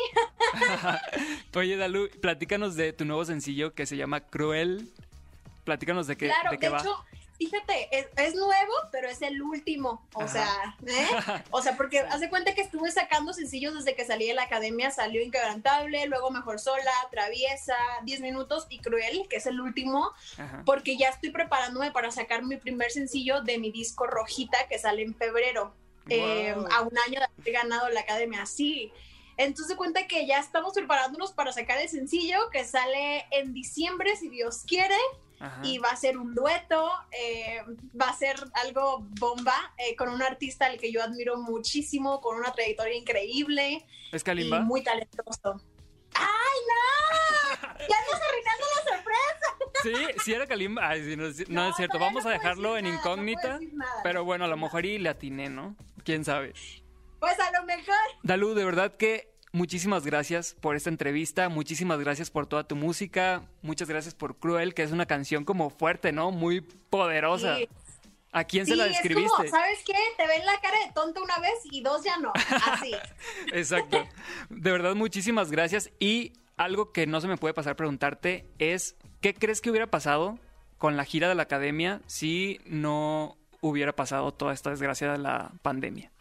Oye, 1.55 1.77
Dalu, 1.77 2.09
platícanos 2.21 2.75
de 2.75 2.91
tu 2.91 3.05
nuevo 3.05 3.23
sencillo 3.23 3.73
que 3.73 3.85
se 3.85 3.95
llama 3.95 4.21
Cruel. 4.21 4.91
Platícanos 5.63 6.07
de 6.07 6.17
qué, 6.17 6.27
claro, 6.27 6.51
de 6.51 6.57
qué 6.57 6.69
va. 6.69 6.79
Hecho, 6.79 7.05
fíjate, 7.37 7.89
es, 8.17 8.35
nuevo, 8.35 8.73
pero 8.91 9.07
es 9.07 9.21
el 9.21 9.41
último. 9.41 10.07
O 10.13 10.27
sea, 10.27 10.75
¿eh? 10.85 11.07
O 11.51 11.61
sea, 11.61 11.77
porque 11.77 11.99
hace 11.99 12.29
cuenta 12.29 12.53
que 12.53 12.61
estuve 12.61 12.91
sacando 12.91 13.33
sencillos 13.33 13.75
desde 13.75 13.95
que 13.95 14.05
salí 14.05 14.27
de 14.27 14.33
la 14.33 14.43
academia, 14.43 14.91
salió 14.91 15.21
Inquebrantable, 15.21 16.05
luego 16.07 16.31
Mejor 16.31 16.59
Sola, 16.59 16.91
Traviesa, 17.11 17.77
10 18.03 18.21
Minutos 18.21 18.65
y 18.69 18.79
Cruel, 18.79 19.27
que 19.29 19.37
es 19.37 19.45
el 19.45 19.61
último, 19.61 20.11
porque 20.65 20.97
ya 20.97 21.09
estoy 21.09 21.29
preparándome 21.29 21.91
para 21.91 22.11
sacar 22.11 22.43
mi 22.43 22.57
primer 22.57 22.91
sencillo 22.91 23.41
de 23.41 23.57
mi 23.57 23.71
disco 23.71 24.07
Rojita, 24.07 24.67
que 24.67 24.79
sale 24.79 25.03
en 25.03 25.15
febrero, 25.15 25.73
eh, 26.09 26.55
a 26.71 26.81
un 26.81 26.97
año 26.97 27.19
de 27.19 27.25
haber 27.25 27.53
ganado 27.53 27.89
la 27.89 28.01
academia. 28.01 28.45
Sí. 28.45 28.91
Entonces 29.37 29.75
cuenta 29.75 30.07
que 30.07 30.25
ya 30.25 30.39
estamos 30.39 30.73
preparándonos 30.73 31.31
para 31.31 31.51
sacar 31.51 31.77
el 31.77 31.89
sencillo 31.89 32.49
que 32.51 32.65
sale 32.65 33.27
en 33.29 33.53
diciembre, 33.53 34.15
si 34.15 34.29
Dios 34.29 34.63
quiere 34.65 34.97
y 35.63 35.77
va 35.77 35.89
a 35.89 35.95
ser 35.95 36.17
un 36.17 36.33
dueto, 36.33 36.89
eh, 37.11 37.61
va 37.99 38.09
a 38.09 38.13
ser 38.13 38.35
algo 38.65 39.05
bomba 39.19 39.73
eh, 39.77 39.95
con 39.95 40.09
un 40.09 40.21
artista 40.21 40.65
al 40.65 40.79
que 40.79 40.91
yo 40.91 41.03
admiro 41.03 41.37
muchísimo, 41.37 42.21
con 42.21 42.37
una 42.37 42.51
trayectoria 42.51 42.95
increíble. 42.95 43.85
¿Es 44.11 44.23
Kalimba? 44.23 44.57
Y 44.57 44.61
muy 44.61 44.83
talentoso. 44.83 45.61
¡Ay, 46.15 46.59
no! 46.67 47.55
¡Ya 47.79 47.97
nos 48.11 48.21
arruinando 48.21 48.65
la 48.75 48.95
sorpresa! 48.95 49.57
Sí, 49.83 50.21
sí 50.23 50.33
era 50.33 50.47
Kalimba. 50.47 50.89
Ay, 50.89 51.15
no, 51.15 51.67
es 51.69 51.75
cierto. 51.75 51.99
Vamos 51.99 52.25
a 52.25 52.31
dejarlo 52.31 52.77
en 52.77 52.87
incógnita. 52.87 53.59
pero 54.03 54.25
bueno, 54.25 54.45
a 54.45 54.47
lo 54.47 54.57
mejor 54.57 54.85
y 54.85 54.97
le 54.97 55.09
atiné, 55.09 55.49
¿no? 55.49 55.75
¿Quién 56.03 56.25
sabe? 56.25 56.53
Pues 57.19 57.39
a 57.39 57.51
lo 57.51 57.65
mejor. 57.65 57.95
Dalu, 58.23 58.53
de 58.55 58.65
verdad 58.65 58.97
que 58.97 59.36
muchísimas 59.57 60.05
gracias 60.05 60.55
por 60.61 60.75
esta 60.75 60.89
entrevista, 60.89 61.49
muchísimas 61.49 61.99
gracias 61.99 62.29
por 62.29 62.45
toda 62.45 62.65
tu 62.65 62.75
música, 62.75 63.43
muchas 63.61 63.89
gracias 63.89 64.13
por 64.13 64.37
Cruel, 64.37 64.73
que 64.73 64.83
es 64.83 64.91
una 64.91 65.05
canción 65.05 65.43
como 65.43 65.69
fuerte, 65.69 66.11
¿no? 66.11 66.31
Muy 66.31 66.61
poderosa. 66.61 67.57
¿A 68.31 68.43
quién 68.43 68.67
se 68.67 68.75
la 68.75 68.85
describiste? 68.85 69.45
Es 69.45 69.51
¿sabes 69.51 69.79
qué? 69.85 69.95
Te 70.15 70.27
ven 70.27 70.45
la 70.45 70.59
cara 70.61 70.77
de 70.85 70.91
tonto 70.93 71.23
una 71.23 71.39
vez 71.39 71.55
y 71.71 71.81
dos 71.81 72.03
ya 72.03 72.17
no. 72.17 72.31
Así. 72.35 72.93
Exacto. 73.53 74.07
De 74.49 74.71
verdad, 74.71 74.95
muchísimas 74.95 75.49
gracias. 75.49 75.89
Y 75.99 76.33
algo 76.55 76.91
que 76.91 77.07
no 77.07 77.19
se 77.19 77.27
me 77.27 77.37
puede 77.37 77.55
pasar 77.55 77.75
preguntarte 77.75 78.45
es, 78.59 78.95
¿qué 79.21 79.33
crees 79.33 79.59
que 79.59 79.71
hubiera 79.71 79.87
pasado 79.87 80.37
con 80.77 80.97
la 80.97 81.05
gira 81.05 81.29
de 81.29 81.35
la 81.35 81.43
academia 81.43 82.01
si 82.05 82.59
no 82.65 83.37
hubiera 83.61 83.95
pasado 83.95 84.31
toda 84.33 84.53
esta 84.53 84.69
desgracia 84.69 85.11
de 85.11 85.17
la 85.17 85.51
pandemia? 85.63 86.11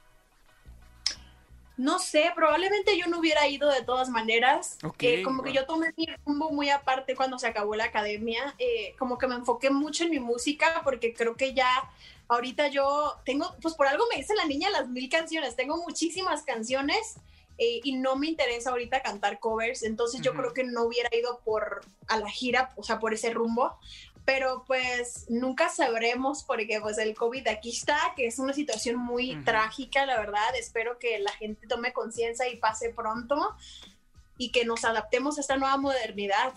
No 1.77 1.99
sé, 1.99 2.33
probablemente 2.35 2.99
yo 2.99 3.07
no 3.07 3.19
hubiera 3.19 3.47
ido 3.49 3.71
de 3.71 3.83
todas 3.83 4.09
maneras. 4.09 4.79
Eh, 5.01 5.23
como 5.23 5.43
que 5.43 5.53
yo 5.53 5.67
tomé 5.67 5.93
mi 5.97 6.07
rumbo 6.25 6.51
muy 6.51 6.71
aparte 6.71 7.15
cuando 7.15 7.39
se 7.39 7.47
acabó 7.47 7.75
la 7.75 7.85
academia. 7.85 8.55
Eh, 8.59 8.95
como 8.99 9.19
que 9.19 9.27
me 9.27 9.35
enfoqué 9.35 9.71
mucho 9.71 10.05
en 10.05 10.11
mi 10.11 10.21
música 10.21 10.81
porque 10.85 11.13
creo 11.13 11.37
que 11.37 11.53
ya 11.53 11.69
ahorita 12.29 12.69
yo 12.69 13.17
tengo, 13.25 13.55
pues 13.61 13.75
por 13.75 13.87
algo 13.87 14.05
me 14.11 14.17
dice 14.17 14.35
la 14.35 14.47
niña 14.47 14.71
las 14.71 14.89
mil 14.89 15.09
canciones. 15.11 15.55
Tengo 15.55 15.77
muchísimas 15.77 16.43
canciones 16.43 17.17
eh, 17.59 17.81
y 17.85 17.93
no 17.93 18.17
me 18.17 18.29
interesa 18.29 18.71
ahorita 18.71 19.03
cantar 19.03 19.39
covers. 19.39 19.83
Entonces 19.83 20.23
yo 20.23 20.33
creo 20.33 20.55
que 20.55 20.65
no 20.65 20.85
hubiera 20.85 21.15
ido 21.15 21.41
por 21.45 21.83
a 22.09 22.19
la 22.19 22.31
gira, 22.31 22.73
o 22.77 22.83
sea, 22.83 22.99
por 22.99 23.13
ese 23.13 23.31
rumbo. 23.31 23.79
Pero 24.27 24.65
pues 24.67 25.25
nunca 25.29 25.69
sabremos 25.69 26.43
porque 26.43 26.81
pues 26.81 26.99
el 26.99 27.15
COVID 27.15 27.47
aquí 27.49 27.71
está, 27.71 27.97
que 28.17 28.27
es 28.27 28.39
una 28.39 28.53
situación 28.53 28.97
muy 28.97 29.37
trágica, 29.45 30.05
la 30.05 30.19
verdad. 30.19 30.55
Espero 30.59 30.99
que 30.99 31.19
la 31.21 31.33
gente 31.33 31.67
tome 31.67 31.93
conciencia 31.93 32.49
y 32.49 32.57
pase 32.57 32.91
pronto 32.91 33.57
y 34.37 34.51
que 34.51 34.65
nos 34.65 34.85
adaptemos 34.85 35.39
a 35.39 35.41
esta 35.41 35.57
nueva 35.57 35.77
modernidad. 35.77 36.53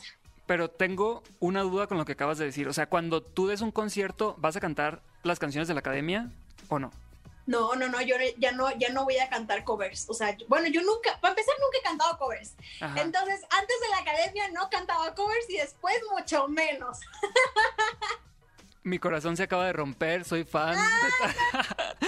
Pero 0.47 0.69
tengo 0.69 1.21
una 1.39 1.61
duda 1.61 1.85
con 1.85 1.99
lo 1.99 2.05
que 2.05 2.13
acabas 2.13 2.39
de 2.39 2.45
decir. 2.45 2.67
O 2.67 2.73
sea, 2.73 2.89
cuando 2.89 3.21
tú 3.21 3.47
des 3.47 3.61
un 3.61 3.71
concierto, 3.71 4.35
¿vas 4.39 4.55
a 4.55 4.59
cantar 4.59 5.03
las 5.21 5.37
canciones 5.37 5.67
de 5.67 5.75
la 5.75 5.81
academia 5.81 6.31
o 6.69 6.79
no? 6.79 6.91
No, 7.49 7.73
no, 7.75 7.87
no, 7.89 7.99
yo 8.01 8.15
ya 8.37 8.51
no, 8.51 8.69
ya 8.77 8.89
no 8.89 9.05
voy 9.05 9.17
a 9.17 9.27
cantar 9.27 9.63
covers. 9.63 10.07
O 10.07 10.13
sea, 10.13 10.37
yo- 10.37 10.45
bueno, 10.47 10.67
yo 10.67 10.83
nunca, 10.83 11.19
para 11.19 11.31
empezar, 11.31 11.55
nunca 11.59 11.79
he 11.79 11.81
cantado 11.81 12.15
covers. 12.19 12.53
Ajá. 12.79 13.01
Entonces, 13.01 13.41
antes 13.49 13.75
de 13.81 13.87
la 13.89 13.97
academia 13.97 14.47
no 14.49 14.69
cantaba 14.69 15.15
covers 15.15 15.49
y 15.49 15.57
después 15.57 15.95
mucho 16.15 16.47
menos. 16.47 16.99
Mi 18.83 18.99
corazón 18.99 19.35
se 19.35 19.43
acaba 19.43 19.65
de 19.65 19.73
romper, 19.73 20.25
soy 20.25 20.43
fan. 20.43 20.77
¿Qué? 20.77 22.05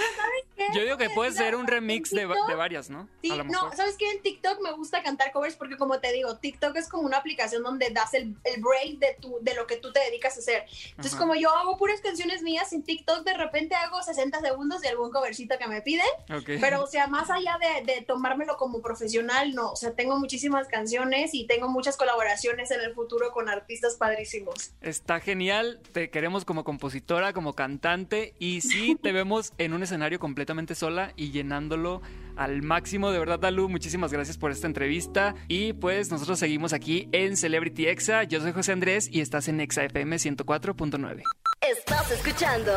Yo 0.74 0.82
digo 0.82 0.96
que 0.96 1.10
puede 1.10 1.32
ser 1.32 1.54
un 1.54 1.66
remix 1.66 2.10
de, 2.10 2.26
de 2.26 2.54
varias, 2.54 2.90
¿no? 2.90 3.08
Sí, 3.22 3.30
a 3.30 3.36
lo 3.36 3.44
no, 3.44 3.50
mejor. 3.50 3.76
¿sabes 3.76 3.96
qué? 3.96 4.10
En 4.10 4.22
TikTok 4.22 4.60
me 4.60 4.72
gusta 4.72 5.02
cantar 5.02 5.32
covers 5.32 5.56
porque 5.56 5.76
como 5.76 6.00
te 6.00 6.12
digo, 6.12 6.36
TikTok 6.36 6.76
es 6.76 6.88
como 6.88 7.04
una 7.04 7.18
aplicación 7.18 7.62
donde 7.62 7.90
das 7.90 8.14
el, 8.14 8.36
el 8.44 8.60
break 8.62 8.98
de, 8.98 9.16
tu, 9.20 9.38
de 9.40 9.54
lo 9.54 9.66
que 9.66 9.76
tú 9.76 9.92
te 9.92 10.00
dedicas 10.00 10.36
a 10.36 10.40
hacer. 10.40 10.64
Entonces, 10.90 11.14
Ajá. 11.14 11.22
como 11.22 11.34
yo 11.34 11.50
hago 11.50 11.76
puras 11.76 12.00
canciones 12.00 12.42
mías 12.42 12.72
en 12.72 12.82
TikTok, 12.82 13.24
de 13.24 13.34
repente 13.34 13.74
hago 13.74 14.02
60 14.02 14.40
segundos 14.40 14.80
de 14.80 14.88
algún 14.88 15.10
covercito 15.10 15.56
que 15.58 15.66
me 15.66 15.82
piden. 15.82 16.06
Ok. 16.34 16.50
Pero, 16.60 16.82
o 16.82 16.86
sea, 16.86 17.06
más 17.06 17.30
allá 17.30 17.58
de, 17.60 17.92
de 17.92 18.02
tomármelo 18.02 18.56
como 18.56 18.80
profesional, 18.82 19.54
no. 19.54 19.72
O 19.72 19.76
sea, 19.76 19.92
tengo 19.94 20.18
muchísimas 20.18 20.68
canciones 20.68 21.34
y 21.34 21.46
tengo 21.46 21.68
muchas 21.68 21.96
colaboraciones 21.96 22.70
en 22.70 22.80
el 22.80 22.94
futuro 22.94 23.32
con 23.32 23.48
artistas 23.48 23.96
padrísimos. 23.96 24.72
Está 24.80 25.20
genial, 25.20 25.80
te 25.92 26.10
queremos 26.10 26.44
como 26.44 26.64
compositora, 26.64 27.32
como 27.32 27.54
cantante 27.54 28.34
y 28.38 28.60
sí 28.60 28.96
te 29.00 29.12
vemos 29.12 29.52
en 29.58 29.72
un 29.72 29.82
escenario 29.82 30.18
completamente 30.52 30.74
sola 30.74 31.12
y 31.16 31.30
llenándolo 31.30 32.02
al 32.36 32.62
máximo. 32.62 33.10
De 33.10 33.18
verdad, 33.18 33.38
Dalu, 33.38 33.68
muchísimas 33.68 34.12
gracias 34.12 34.36
por 34.36 34.50
esta 34.50 34.66
entrevista 34.66 35.34
y 35.48 35.72
pues 35.72 36.10
nosotros 36.10 36.38
seguimos 36.38 36.72
aquí 36.72 37.08
en 37.12 37.36
Celebrity 37.36 37.86
Exa. 37.86 38.24
Yo 38.24 38.40
soy 38.40 38.52
José 38.52 38.72
Andrés 38.72 39.08
y 39.10 39.20
estás 39.20 39.48
en 39.48 39.60
Exa 39.60 39.84
FM 39.84 40.16
104.9. 40.16 41.22
Estás 41.60 42.10
escuchando 42.10 42.72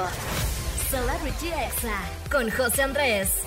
Celebrity 0.90 1.48
Exa 1.48 2.02
con 2.32 2.50
José 2.50 2.84
Andrés. 2.84 3.44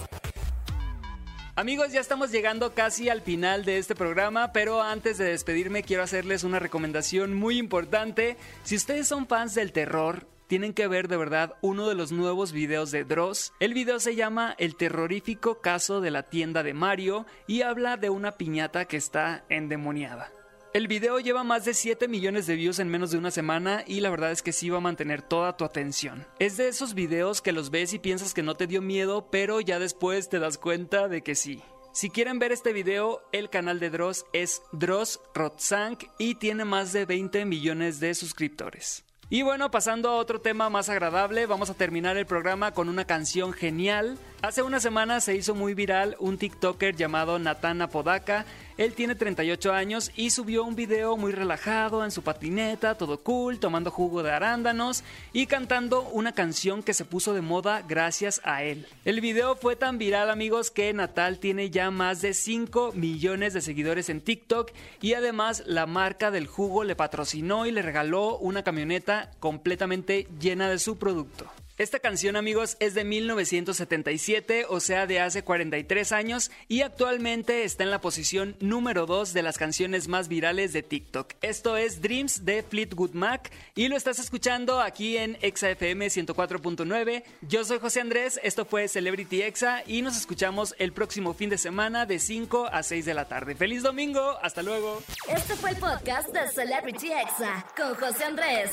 Amigos, 1.57 1.91
ya 1.91 2.01
estamos 2.01 2.31
llegando 2.31 2.73
casi 2.73 3.09
al 3.09 3.21
final 3.21 3.65
de 3.65 3.79
este 3.79 3.97
programa, 3.97 4.53
pero 4.53 4.81
antes 4.81 5.19
de 5.19 5.25
despedirme 5.25 5.83
quiero 5.83 6.05
hacerles 6.05 6.45
una 6.45 6.61
recomendación 6.61 7.35
muy 7.35 7.59
importante. 7.59 8.37
Si 8.63 8.77
ustedes 8.77 9.09
son 9.09 9.27
fans 9.27 9.57
del 9.57 9.73
terror, 9.73 10.27
tienen 10.49 10.75
que 10.75 10.89
ver 10.89 11.07
de 11.07 11.17
verdad 11.17 11.57
uno 11.61 11.89
de 11.89 11.95
los 11.95 12.11
nuevos 12.11 12.53
videos 12.53 12.91
de 12.91 13.05
Dross. 13.05 13.53
El 13.61 13.75
video 13.75 14.01
se 14.01 14.17
llama 14.17 14.57
El 14.59 14.75
terrorífico 14.75 15.61
caso 15.61 16.01
de 16.01 16.11
la 16.11 16.25
tienda 16.25 16.63
de 16.63 16.75
Mario 16.75 17.27
y 17.47 17.63
habla 17.63 17.97
de 17.97 18.11
una 18.11 18.33
piñata 18.33 18.87
que 18.87 18.97
está 18.97 19.45
endemoniada. 19.49 20.33
El 20.75 20.87
video 20.87 21.19
lleva 21.19 21.45
más 21.45 21.65
de 21.65 21.75
7 21.75 22.09
millones 22.09 22.47
de 22.47 22.55
views 22.55 22.79
en 22.79 22.89
menos 22.89 23.11
de 23.11 23.19
una 23.19 23.31
semana 23.31 23.85
y 23.87 24.01
la 24.01 24.11
verdad 24.11 24.33
es 24.33 24.43
que 24.43 24.53
sí 24.53 24.69
va 24.69 24.79
a 24.79 24.83
mantener 24.83 25.23
toda 25.23 25.57
tu 25.57 25.65
atención. 25.65 26.27
Es 26.39 26.57
de 26.57 26.69
esos 26.69 26.95
videos 26.95 27.41
que 27.41 27.53
los 27.53 27.71
ves 27.71 27.93
y 27.93 27.99
piensas 27.99 28.35
que 28.35 28.43
no 28.43 28.55
te 28.55 28.67
dio 28.67 28.83
miedo, 28.83 29.31
pero 29.31 29.61
ya 29.61 29.79
después 29.79 30.29
te 30.29 30.39
das 30.39 30.59
cuenta 30.59 31.09
de 31.09 31.23
que 31.23 31.35
sí. 31.35 31.63
Si 31.93 32.11
quieren 32.11 32.39
ver 32.39 32.53
este 32.53 32.73
video, 32.73 33.23
el 33.33 33.51
canal 33.51 33.81
de 33.81 33.91
Dross 33.91 34.27
es 34.33 34.63
Dross 34.73 35.21
Rotzank 35.35 36.05
y 36.19 36.35
tiene 36.37 36.65
más 36.65 36.93
de 36.93 37.07
20 37.07 37.45
millones 37.45 37.99
de 37.99 38.15
suscriptores. 38.15 39.08
Y 39.31 39.43
bueno, 39.43 39.71
pasando 39.71 40.09
a 40.09 40.17
otro 40.17 40.41
tema 40.41 40.71
más 40.71 40.89
agradable, 40.89 41.45
vamos 41.45 41.69
a 41.69 41.75
terminar 41.75 42.17
el 42.17 42.25
programa 42.25 42.73
con 42.73 42.89
una 42.89 43.05
canción 43.05 43.53
genial. 43.53 44.17
Hace 44.41 44.63
una 44.63 44.81
semana 44.81 45.21
se 45.21 45.35
hizo 45.35 45.55
muy 45.55 45.75
viral 45.75 46.17
un 46.19 46.39
TikToker 46.39 46.97
llamado 46.97 47.39
Nathan 47.39 47.83
Apodaca. 47.83 48.47
Él 48.79 48.95
tiene 48.95 49.17
38 49.17 49.73
años 49.73 50.13
y 50.15 50.31
subió 50.31 50.63
un 50.63 50.77
video 50.77 51.17
muy 51.17 51.33
relajado 51.33 52.05
en 52.05 52.13
su 52.13 52.23
patineta, 52.23 52.97
todo 52.97 53.19
cool, 53.25 53.59
tomando 53.59 53.91
jugo 53.91 54.23
de 54.23 54.31
arándanos 54.31 55.03
y 55.33 55.47
cantando 55.47 56.03
una 56.03 56.31
canción 56.31 56.85
que 56.85 56.95
se 56.95 57.05
puso 57.05 57.35
de 57.35 57.41
moda 57.41 57.83
gracias 57.83 58.41
a 58.45 58.63
él. 58.63 58.87
El 59.05 59.21
video 59.21 59.57
fue 59.57 59.75
tan 59.75 59.99
viral 59.99 60.31
amigos 60.31 60.71
que 60.71 60.93
Natal 60.93 61.41
tiene 61.41 61.71
ya 61.71 61.91
más 61.91 62.23
de 62.23 62.35
5 62.35 62.93
millones 62.95 63.53
de 63.53 63.63
seguidores 63.63 64.11
en 64.11 64.21
TikTok 64.21 64.71
y 65.03 65.15
además 65.15 65.65
la 65.67 65.87
marca 65.87 66.31
del 66.31 66.47
jugo 66.47 66.85
le 66.85 66.95
patrocinó 66.95 67.67
y 67.67 67.73
le 67.73 67.83
regaló 67.83 68.39
una 68.39 68.63
camioneta 68.63 69.33
completamente 69.41 70.29
llena 70.39 70.71
de 70.71 70.79
su 70.79 70.99
producto. 70.99 71.51
Esta 71.79 72.01
canción, 72.01 72.35
amigos, 72.35 72.77
es 72.81 72.95
de 72.95 73.05
1977, 73.05 74.67
o 74.69 74.81
sea, 74.81 75.07
de 75.07 75.21
hace 75.21 75.45
43 75.45 76.11
años, 76.11 76.51
y 76.67 76.83
actualmente 76.83 77.63
está 77.63 77.85
en 77.85 77.93
la 77.93 78.01
posición 78.01 78.57
número 78.59 79.07
2 79.07 79.33
de 79.33 79.43
las 79.43 79.59
canciones 79.59 80.09
más 80.09 80.27
virales 80.27 80.73
de 80.73 80.83
TikTok. 80.83 81.35
Esto 81.41 81.77
es 81.77 82.03
Dreams 82.03 82.45
de 82.45 82.65
Fleetwood 82.65 83.13
Mac, 83.13 83.53
y 83.77 83.87
lo 83.87 83.97
estás 83.97 84.19
escuchando 84.19 84.81
aquí 84.81 85.19
en 85.19 85.39
ExaFM 85.41 86.09
104.9. 86.09 87.23
Yo 87.43 87.63
soy 87.63 87.79
José 87.79 88.01
Andrés, 88.01 88.41
esto 88.43 88.65
fue 88.65 88.89
Celebrity 88.89 89.43
Exa, 89.43 89.85
y 89.87 90.03
nos 90.03 90.17
escuchamos 90.17 90.75
el 90.81 90.93
próximo 90.93 91.33
fin 91.33 91.49
de 91.49 91.59
semana 91.59 92.07
de 92.07 92.19
5 92.19 92.71
a 92.73 92.83
6 92.83 93.05
de 93.05 93.15
la 93.15 93.29
tarde. 93.29 93.55
¡Feliz 93.55 93.85
domingo! 93.85 94.37
¡Hasta 94.43 94.65
luego! 94.65 95.01
Este 95.29 95.55
fue 95.55 95.71
el 95.71 95.77
podcast 95.77 96.31
de 96.31 96.51
Celebrity 96.51 97.13
Exa 97.13 97.65
con 97.77 97.95
José 97.95 98.25
Andrés. 98.25 98.73